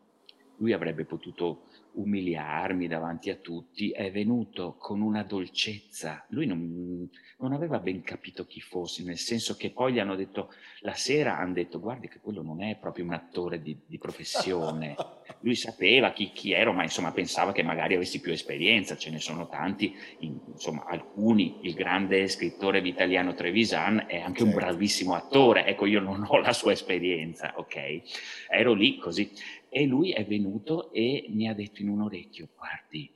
lui 0.56 0.72
avrebbe 0.72 1.04
potuto 1.04 1.64
umiliarmi 1.94 2.86
davanti 2.86 3.30
a 3.30 3.36
tutti, 3.36 3.90
è 3.90 4.10
venuto 4.10 4.76
con 4.78 5.00
una 5.00 5.22
dolcezza, 5.22 6.24
lui 6.28 6.46
non, 6.46 7.08
non 7.38 7.52
aveva 7.52 7.78
ben 7.78 8.02
capito 8.02 8.46
chi 8.46 8.60
fossi, 8.60 9.04
nel 9.04 9.18
senso 9.18 9.56
che 9.56 9.70
poi 9.70 9.92
gli 9.92 9.98
hanno 9.98 10.14
detto, 10.14 10.52
la 10.80 10.94
sera 10.94 11.38
hanno 11.38 11.54
detto, 11.54 11.80
guardi 11.80 12.08
che 12.08 12.20
quello 12.20 12.42
non 12.42 12.62
è 12.62 12.76
proprio 12.76 13.04
un 13.04 13.12
attore 13.12 13.60
di, 13.60 13.78
di 13.86 13.98
professione, 13.98 14.94
lui 15.40 15.54
sapeva 15.54 16.12
chi, 16.12 16.32
chi, 16.32 16.52
ero, 16.52 16.72
ma 16.72 16.82
insomma 16.82 17.12
pensava 17.12 17.52
che 17.52 17.62
magari 17.62 17.94
avessi 17.94 18.20
più 18.20 18.32
esperienza, 18.32 18.96
ce 18.96 19.10
ne 19.10 19.18
sono 19.18 19.48
tanti, 19.48 19.94
insomma 20.20 20.84
alcuni, 20.84 21.58
il 21.62 21.74
grande 21.74 22.26
scrittore 22.28 22.80
vitaliano 22.80 23.34
Trevisan 23.34 24.04
è 24.06 24.20
anche 24.20 24.42
un 24.42 24.50
certo. 24.50 24.66
bravissimo 24.66 25.14
attore, 25.14 25.66
ecco 25.66 25.86
io 25.86 26.00
non 26.00 26.24
ho 26.26 26.38
la 26.38 26.52
sua 26.52 26.72
esperienza, 26.72 27.54
ok? 27.56 28.02
Ero 28.48 28.72
lì 28.72 28.98
così 28.98 29.30
e 29.74 29.86
lui 29.86 30.12
è 30.12 30.22
venuto 30.26 30.92
e 30.92 31.24
mi 31.30 31.48
ha 31.48 31.54
detto 31.54 31.80
in 31.80 31.88
un 31.88 32.02
orecchio, 32.02 32.50
guardi, 32.54 33.10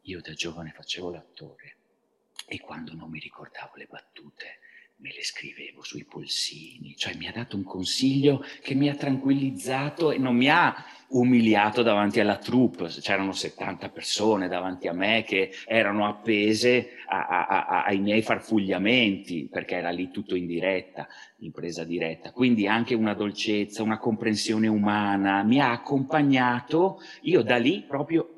io 0.00 0.20
da 0.20 0.32
giovane 0.32 0.72
facevo 0.72 1.12
l'attore 1.12 1.76
e 2.48 2.58
quando 2.58 2.92
non 2.92 3.08
mi 3.08 3.20
ricordavo 3.20 3.76
le 3.76 3.86
battute 3.88 4.58
me 5.02 5.10
le 5.12 5.24
scrivevo 5.24 5.82
sui 5.82 6.04
polsini, 6.04 6.94
cioè 6.96 7.16
mi 7.16 7.26
ha 7.26 7.32
dato 7.32 7.56
un 7.56 7.64
consiglio 7.64 8.44
che 8.62 8.74
mi 8.74 8.88
ha 8.88 8.94
tranquillizzato 8.94 10.12
e 10.12 10.18
non 10.18 10.36
mi 10.36 10.48
ha 10.48 10.72
umiliato 11.08 11.82
davanti 11.82 12.20
alla 12.20 12.36
troupe, 12.36 12.86
c'erano 12.86 13.32
70 13.32 13.88
persone 13.88 14.46
davanti 14.46 14.86
a 14.86 14.92
me 14.92 15.24
che 15.26 15.50
erano 15.66 16.06
appese 16.06 16.90
a, 17.08 17.26
a, 17.26 17.46
a, 17.46 17.84
ai 17.84 17.98
miei 17.98 18.22
farfugliamenti, 18.22 19.48
perché 19.50 19.74
era 19.74 19.90
lì 19.90 20.10
tutto 20.12 20.36
in 20.36 20.46
diretta, 20.46 21.08
in 21.38 21.50
presa 21.50 21.82
diretta, 21.82 22.30
quindi 22.30 22.68
anche 22.68 22.94
una 22.94 23.14
dolcezza, 23.14 23.82
una 23.82 23.98
comprensione 23.98 24.68
umana, 24.68 25.42
mi 25.42 25.60
ha 25.60 25.72
accompagnato, 25.72 27.00
io 27.22 27.42
da 27.42 27.56
lì 27.56 27.84
proprio 27.86 28.31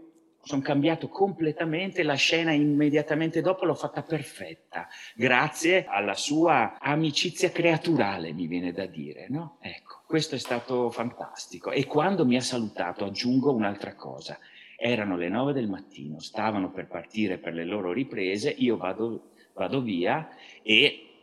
sono 0.45 0.61
cambiato 0.61 1.09
completamente, 1.09 2.03
la 2.03 2.15
scena 2.15 2.53
immediatamente 2.53 3.41
dopo 3.41 3.65
l'ho 3.65 3.75
fatta 3.75 4.03
perfetta, 4.03 4.87
grazie 5.15 5.87
alla 5.87 6.15
sua 6.15 6.79
amicizia 6.79 7.51
creaturale, 7.51 8.33
mi 8.33 8.47
viene 8.47 8.73
da 8.73 8.87
dire, 8.87 9.27
no? 9.29 9.57
Ecco, 9.61 10.03
questo 10.07 10.35
è 10.35 10.39
stato 10.39 10.91
fantastico. 10.91 11.71
E 11.71 11.87
quando 11.87 12.27
mi 12.27 12.37
ha 12.37 12.43
salutato, 12.43 13.05
aggiungo 13.05 13.53
un'altra 13.53 13.95
cosa, 13.95 14.39
erano 14.77 15.17
le 15.17 15.29
nove 15.29 15.53
del 15.53 15.69
mattino, 15.69 16.21
stavano 16.21 16.71
per 16.71 16.87
partire 16.89 17.39
per 17.39 17.55
le 17.55 17.65
loro 17.65 17.93
riprese, 17.93 18.51
io 18.51 18.77
vado, 18.77 19.31
vado 19.55 19.81
via 19.81 20.29
e 20.63 21.14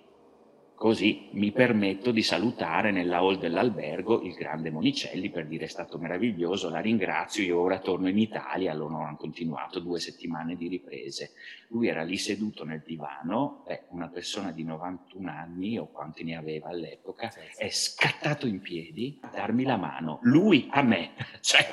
Così 0.82 1.28
mi 1.34 1.52
permetto 1.52 2.10
di 2.10 2.24
salutare 2.24 2.90
nella 2.90 3.18
hall 3.18 3.38
dell'albergo 3.38 4.24
il 4.24 4.34
grande 4.34 4.72
Monicelli 4.72 5.30
per 5.30 5.46
dire 5.46 5.66
è 5.66 5.68
stato 5.68 6.00
meraviglioso, 6.00 6.72
la 6.72 6.80
ringrazio, 6.80 7.44
io 7.44 7.60
ora 7.60 7.78
torno 7.78 8.10
in 8.10 8.18
Italia, 8.18 8.74
loro 8.74 8.98
hanno 8.98 9.16
continuato 9.16 9.80
due 9.80 10.00
settimane 10.00 10.56
di 10.56 10.68
riprese. 10.68 11.34
Lui 11.68 11.88
era 11.88 12.02
lì 12.02 12.18
seduto 12.18 12.66
nel 12.66 12.82
divano, 12.84 13.64
beh, 13.68 13.84
una 13.90 14.08
persona 14.08 14.52
di 14.52 14.64
91 14.64 15.30
anni 15.30 15.78
o 15.78 15.86
quanti 15.86 16.24
ne 16.24 16.36
aveva 16.36 16.70
all'epoca, 16.70 17.32
è 17.56 17.70
scattato 17.70 18.48
in 18.48 18.60
piedi 18.60 19.20
a 19.22 19.28
darmi 19.28 19.64
la 19.64 19.78
mano, 19.78 20.18
lui 20.24 20.68
a 20.72 20.82
me, 20.82 21.12
cioè 21.42 21.64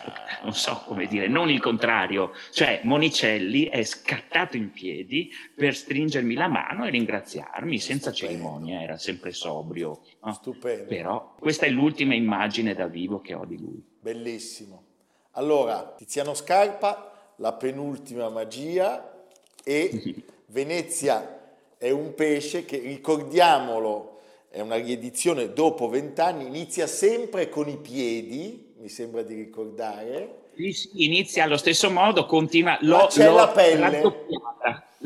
non 0.43 0.53
so 0.53 0.83
come 0.85 1.07
dire, 1.07 1.29
non 1.29 1.49
il 1.49 1.61
contrario, 1.61 2.33
cioè 2.53 2.83
Monicelli 2.85 3.65
è 3.65 3.83
scattato 3.85 4.59
in 4.59 4.71
piedi 4.71 5.31
per 5.57 5.75
stringermi 5.75 6.35
la 6.35 6.49
mano 6.49 6.85
e 6.85 6.91
ringraziarmi 6.91 7.79
senza 7.79 8.13
cerimonia, 8.13 8.83
era 8.83 8.97
sempre 8.99 9.33
sobrio. 9.33 10.01
No? 10.23 10.33
Stupendo. 10.33 10.87
Però 10.87 11.35
questa 11.39 11.67
è 11.67 11.71
l'ultima 11.71 12.15
immagine 12.15 12.75
da 12.75 12.87
vivo 12.87 13.21
che 13.21 13.35
ho 13.35 13.45
di 13.45 13.59
lui. 13.59 13.83
Bellissimo. 14.01 14.85
Allora, 15.33 15.95
Tiziano 15.97 16.35
Scarpa, 16.35 17.33
la 17.37 17.53
penultima 17.53 18.29
magia 18.29 19.27
e 19.65 20.25
Venezia 20.47 21.57
è 21.79 21.91
un 21.91 22.15
pesce 22.15 22.65
che, 22.65 22.79
ricordiamolo, 22.79 24.21
è 24.51 24.61
una 24.61 24.77
riedizione 24.77 25.53
dopo 25.53 25.89
vent'anni, 25.89 26.47
inizia 26.47 26.87
sempre 26.87 27.49
con 27.49 27.69
i 27.69 27.77
piedi, 27.77 28.75
mi 28.79 28.89
sembra 28.89 29.23
di 29.23 29.35
ricordare. 29.35 30.47
Inizia 30.95 31.45
allo 31.45 31.57
stesso 31.57 31.91
modo, 31.91 32.27
continua, 32.27 32.79
l'ho, 32.81 33.07
c'è 33.07 33.27
l'ho 33.27 33.35
la 33.35 33.49
pelle. 33.49 34.27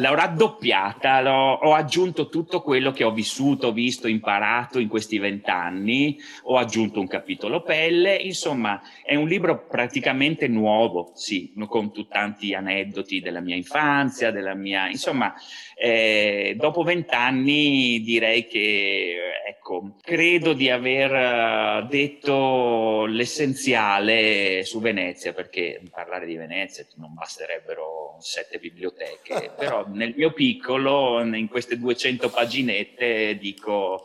L'ho 0.02 0.14
raddoppiata, 0.14 1.20
l'ho, 1.20 1.52
ho 1.52 1.74
aggiunto 1.74 2.28
tutto 2.28 2.60
quello 2.60 2.90
che 2.90 3.04
ho 3.04 3.12
vissuto, 3.12 3.72
visto, 3.72 4.08
imparato 4.08 4.78
in 4.78 4.88
questi 4.88 5.18
vent'anni, 5.18 6.18
ho 6.44 6.58
aggiunto 6.58 7.00
un 7.00 7.06
capitolo 7.06 7.62
pelle, 7.62 8.16
insomma 8.16 8.82
è 9.04 9.14
un 9.14 9.28
libro 9.28 9.66
praticamente 9.66 10.48
nuovo, 10.48 11.12
sì, 11.14 11.52
con 11.66 11.92
tanti 12.08 12.52
aneddoti 12.54 13.20
della 13.20 13.40
mia 13.40 13.56
infanzia, 13.56 14.30
della 14.30 14.54
mia, 14.54 14.88
insomma, 14.88 15.34
eh, 15.76 16.54
dopo 16.58 16.82
vent'anni 16.82 18.00
direi 18.02 18.46
che, 18.46 19.16
ecco, 19.46 19.96
credo 20.00 20.52
di 20.52 20.68
aver 20.68 21.12
eh, 21.14 21.86
detto 21.88 23.06
l'essenziale 23.06 24.64
su 24.64 24.80
Venezia, 24.80 25.32
perché 25.32 25.80
parlare 25.90 26.26
di 26.26 26.36
Venezia 26.36 26.84
non 26.96 27.14
basterebbero 27.14 28.16
sette 28.18 28.58
biblioteche, 28.58 29.52
però 29.56 29.86
nel 29.92 30.14
mio 30.16 30.32
piccolo, 30.32 31.22
in 31.22 31.48
queste 31.48 31.78
200 31.78 32.28
paginette, 32.30 33.36
dico, 33.38 34.04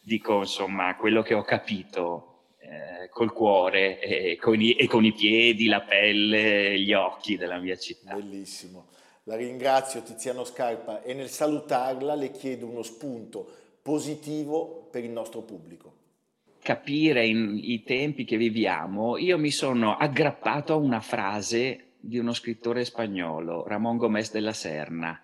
dico 0.00 0.38
insomma 0.38 0.96
quello 0.96 1.22
che 1.22 1.34
ho 1.34 1.42
capito 1.42 2.36
eh, 2.60 3.08
col 3.10 3.32
cuore 3.32 4.00
e 4.00 4.36
con, 4.36 4.60
i, 4.60 4.72
e 4.72 4.86
con 4.86 5.04
i 5.04 5.12
piedi, 5.12 5.66
la 5.66 5.82
pelle, 5.82 6.78
gli 6.80 6.92
occhi 6.92 7.36
della 7.36 7.58
mia 7.58 7.76
città. 7.76 8.14
Bellissimo. 8.14 8.86
La 9.24 9.36
ringrazio 9.36 10.02
Tiziano 10.02 10.44
Scarpa 10.44 11.02
e 11.02 11.12
nel 11.12 11.28
salutarla 11.28 12.14
le 12.14 12.30
chiedo 12.30 12.66
uno 12.66 12.82
spunto 12.82 13.48
positivo 13.82 14.88
per 14.90 15.04
il 15.04 15.10
nostro 15.10 15.42
pubblico. 15.42 15.94
Capire 16.62 17.26
in, 17.26 17.58
i 17.60 17.82
tempi 17.82 18.24
che 18.24 18.36
viviamo, 18.36 19.16
io 19.16 19.38
mi 19.38 19.50
sono 19.50 19.96
aggrappato 19.96 20.72
a 20.72 20.76
una 20.76 21.00
frase 21.00 21.85
di 22.06 22.18
uno 22.18 22.32
scrittore 22.32 22.84
spagnolo, 22.84 23.66
Ramón 23.66 23.96
Gómez 23.96 24.30
de 24.32 24.40
la 24.40 24.52
Serna. 24.52 25.20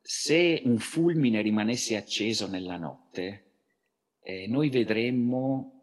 Se 0.00 0.62
un 0.64 0.78
fulmine 0.78 1.40
rimanesse 1.40 1.96
acceso 1.96 2.46
nella 2.46 2.76
notte, 2.76 3.44
eh, 4.22 4.46
noi 4.48 4.70
vedremmo 4.70 5.74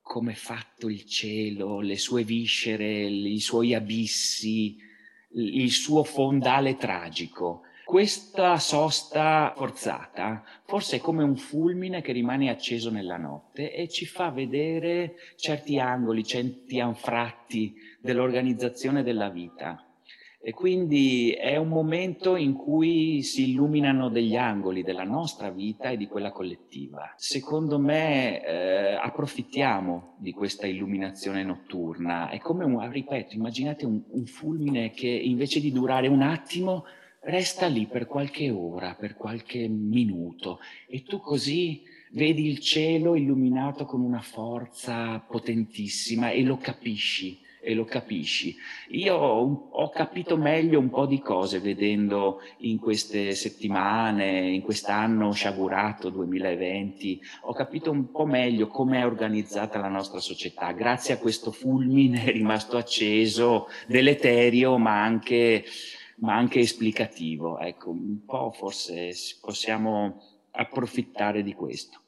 come 0.00 0.32
è 0.32 0.36
fatto 0.36 0.88
il 0.88 1.06
cielo, 1.06 1.80
le 1.80 1.96
sue 1.96 2.24
viscere, 2.24 3.04
i 3.04 3.40
suoi 3.40 3.74
abissi, 3.74 4.76
il 5.30 5.70
suo 5.70 6.04
fondale 6.04 6.76
tragico. 6.76 7.62
Questa 7.84 8.58
sosta 8.58 9.52
forzata 9.54 10.42
forse 10.64 10.96
è 10.96 11.00
come 11.00 11.22
un 11.22 11.36
fulmine 11.36 12.00
che 12.00 12.12
rimane 12.12 12.48
acceso 12.48 12.90
nella 12.90 13.18
notte 13.18 13.74
e 13.74 13.88
ci 13.88 14.06
fa 14.06 14.30
vedere 14.30 15.16
certi 15.36 15.78
angoli, 15.78 16.24
certi 16.24 16.80
anfratti 16.80 17.74
dell'organizzazione 18.00 19.02
della 19.02 19.28
vita. 19.28 19.86
E 20.40 20.52
quindi 20.52 21.32
è 21.32 21.56
un 21.56 21.68
momento 21.68 22.36
in 22.36 22.54
cui 22.54 23.22
si 23.22 23.50
illuminano 23.50 24.08
degli 24.08 24.36
angoli 24.36 24.82
della 24.82 25.04
nostra 25.04 25.50
vita 25.50 25.90
e 25.90 25.96
di 25.96 26.06
quella 26.06 26.32
collettiva. 26.32 27.12
Secondo 27.16 27.78
me 27.78 28.44
eh, 28.44 28.94
approfittiamo 28.94 30.16
di 30.18 30.32
questa 30.32 30.66
illuminazione 30.66 31.44
notturna. 31.44 32.28
È 32.28 32.38
come 32.38 32.64
un, 32.64 32.90
ripeto, 32.90 33.34
immaginate 33.34 33.86
un, 33.86 34.02
un 34.08 34.24
fulmine 34.26 34.90
che 34.90 35.08
invece 35.08 35.60
di 35.60 35.70
durare 35.70 36.08
un 36.08 36.22
attimo 36.22 36.84
resta 37.24 37.66
lì 37.66 37.86
per 37.86 38.06
qualche 38.06 38.50
ora, 38.50 38.94
per 38.94 39.16
qualche 39.16 39.68
minuto 39.68 40.60
e 40.86 41.02
tu 41.02 41.20
così 41.20 41.82
vedi 42.10 42.46
il 42.46 42.60
cielo 42.60 43.14
illuminato 43.14 43.84
con 43.84 44.00
una 44.00 44.20
forza 44.20 45.18
potentissima 45.18 46.30
e 46.30 46.42
lo 46.42 46.56
capisci 46.56 47.42
e 47.64 47.74
lo 47.74 47.84
capisci. 47.84 48.54
Io 48.90 49.16
ho 49.16 49.88
capito 49.88 50.36
meglio 50.36 50.78
un 50.78 50.90
po' 50.90 51.06
di 51.06 51.20
cose 51.20 51.60
vedendo 51.60 52.42
in 52.58 52.78
queste 52.78 53.32
settimane, 53.32 54.50
in 54.50 54.60
quest'anno 54.60 55.32
sciagurato 55.32 56.10
2020, 56.10 57.20
ho 57.42 57.54
capito 57.54 57.90
un 57.90 58.10
po' 58.10 58.26
meglio 58.26 58.66
come 58.66 59.00
è 59.00 59.06
organizzata 59.06 59.78
la 59.78 59.88
nostra 59.88 60.20
società, 60.20 60.72
grazie 60.72 61.14
a 61.14 61.18
questo 61.18 61.50
fulmine 61.50 62.30
rimasto 62.30 62.76
acceso, 62.76 63.68
deleterio, 63.86 64.76
ma 64.76 65.02
anche, 65.02 65.64
ma 66.16 66.34
anche 66.34 66.60
esplicativo. 66.60 67.58
Ecco, 67.58 67.90
un 67.90 68.24
po' 68.24 68.52
forse 68.52 69.12
possiamo 69.40 70.20
approfittare 70.52 71.42
di 71.42 71.54
questo. 71.54 72.00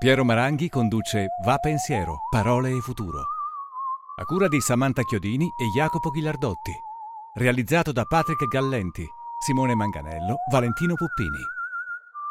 Piero 0.00 0.24
Maranghi 0.24 0.70
conduce 0.70 1.26
Va 1.44 1.58
Pensiero, 1.58 2.20
Parole 2.30 2.70
e 2.70 2.80
Futuro. 2.80 3.26
A 4.16 4.24
cura 4.24 4.48
di 4.48 4.58
Samantha 4.58 5.02
Chiodini 5.02 5.44
e 5.44 5.66
Jacopo 5.76 6.08
Ghilardotti. 6.08 6.72
Realizzato 7.34 7.92
da 7.92 8.04
Patrick 8.04 8.46
Gallenti, 8.46 9.06
Simone 9.44 9.74
Manganello, 9.74 10.36
Valentino 10.50 10.94
Puppini. 10.94 11.59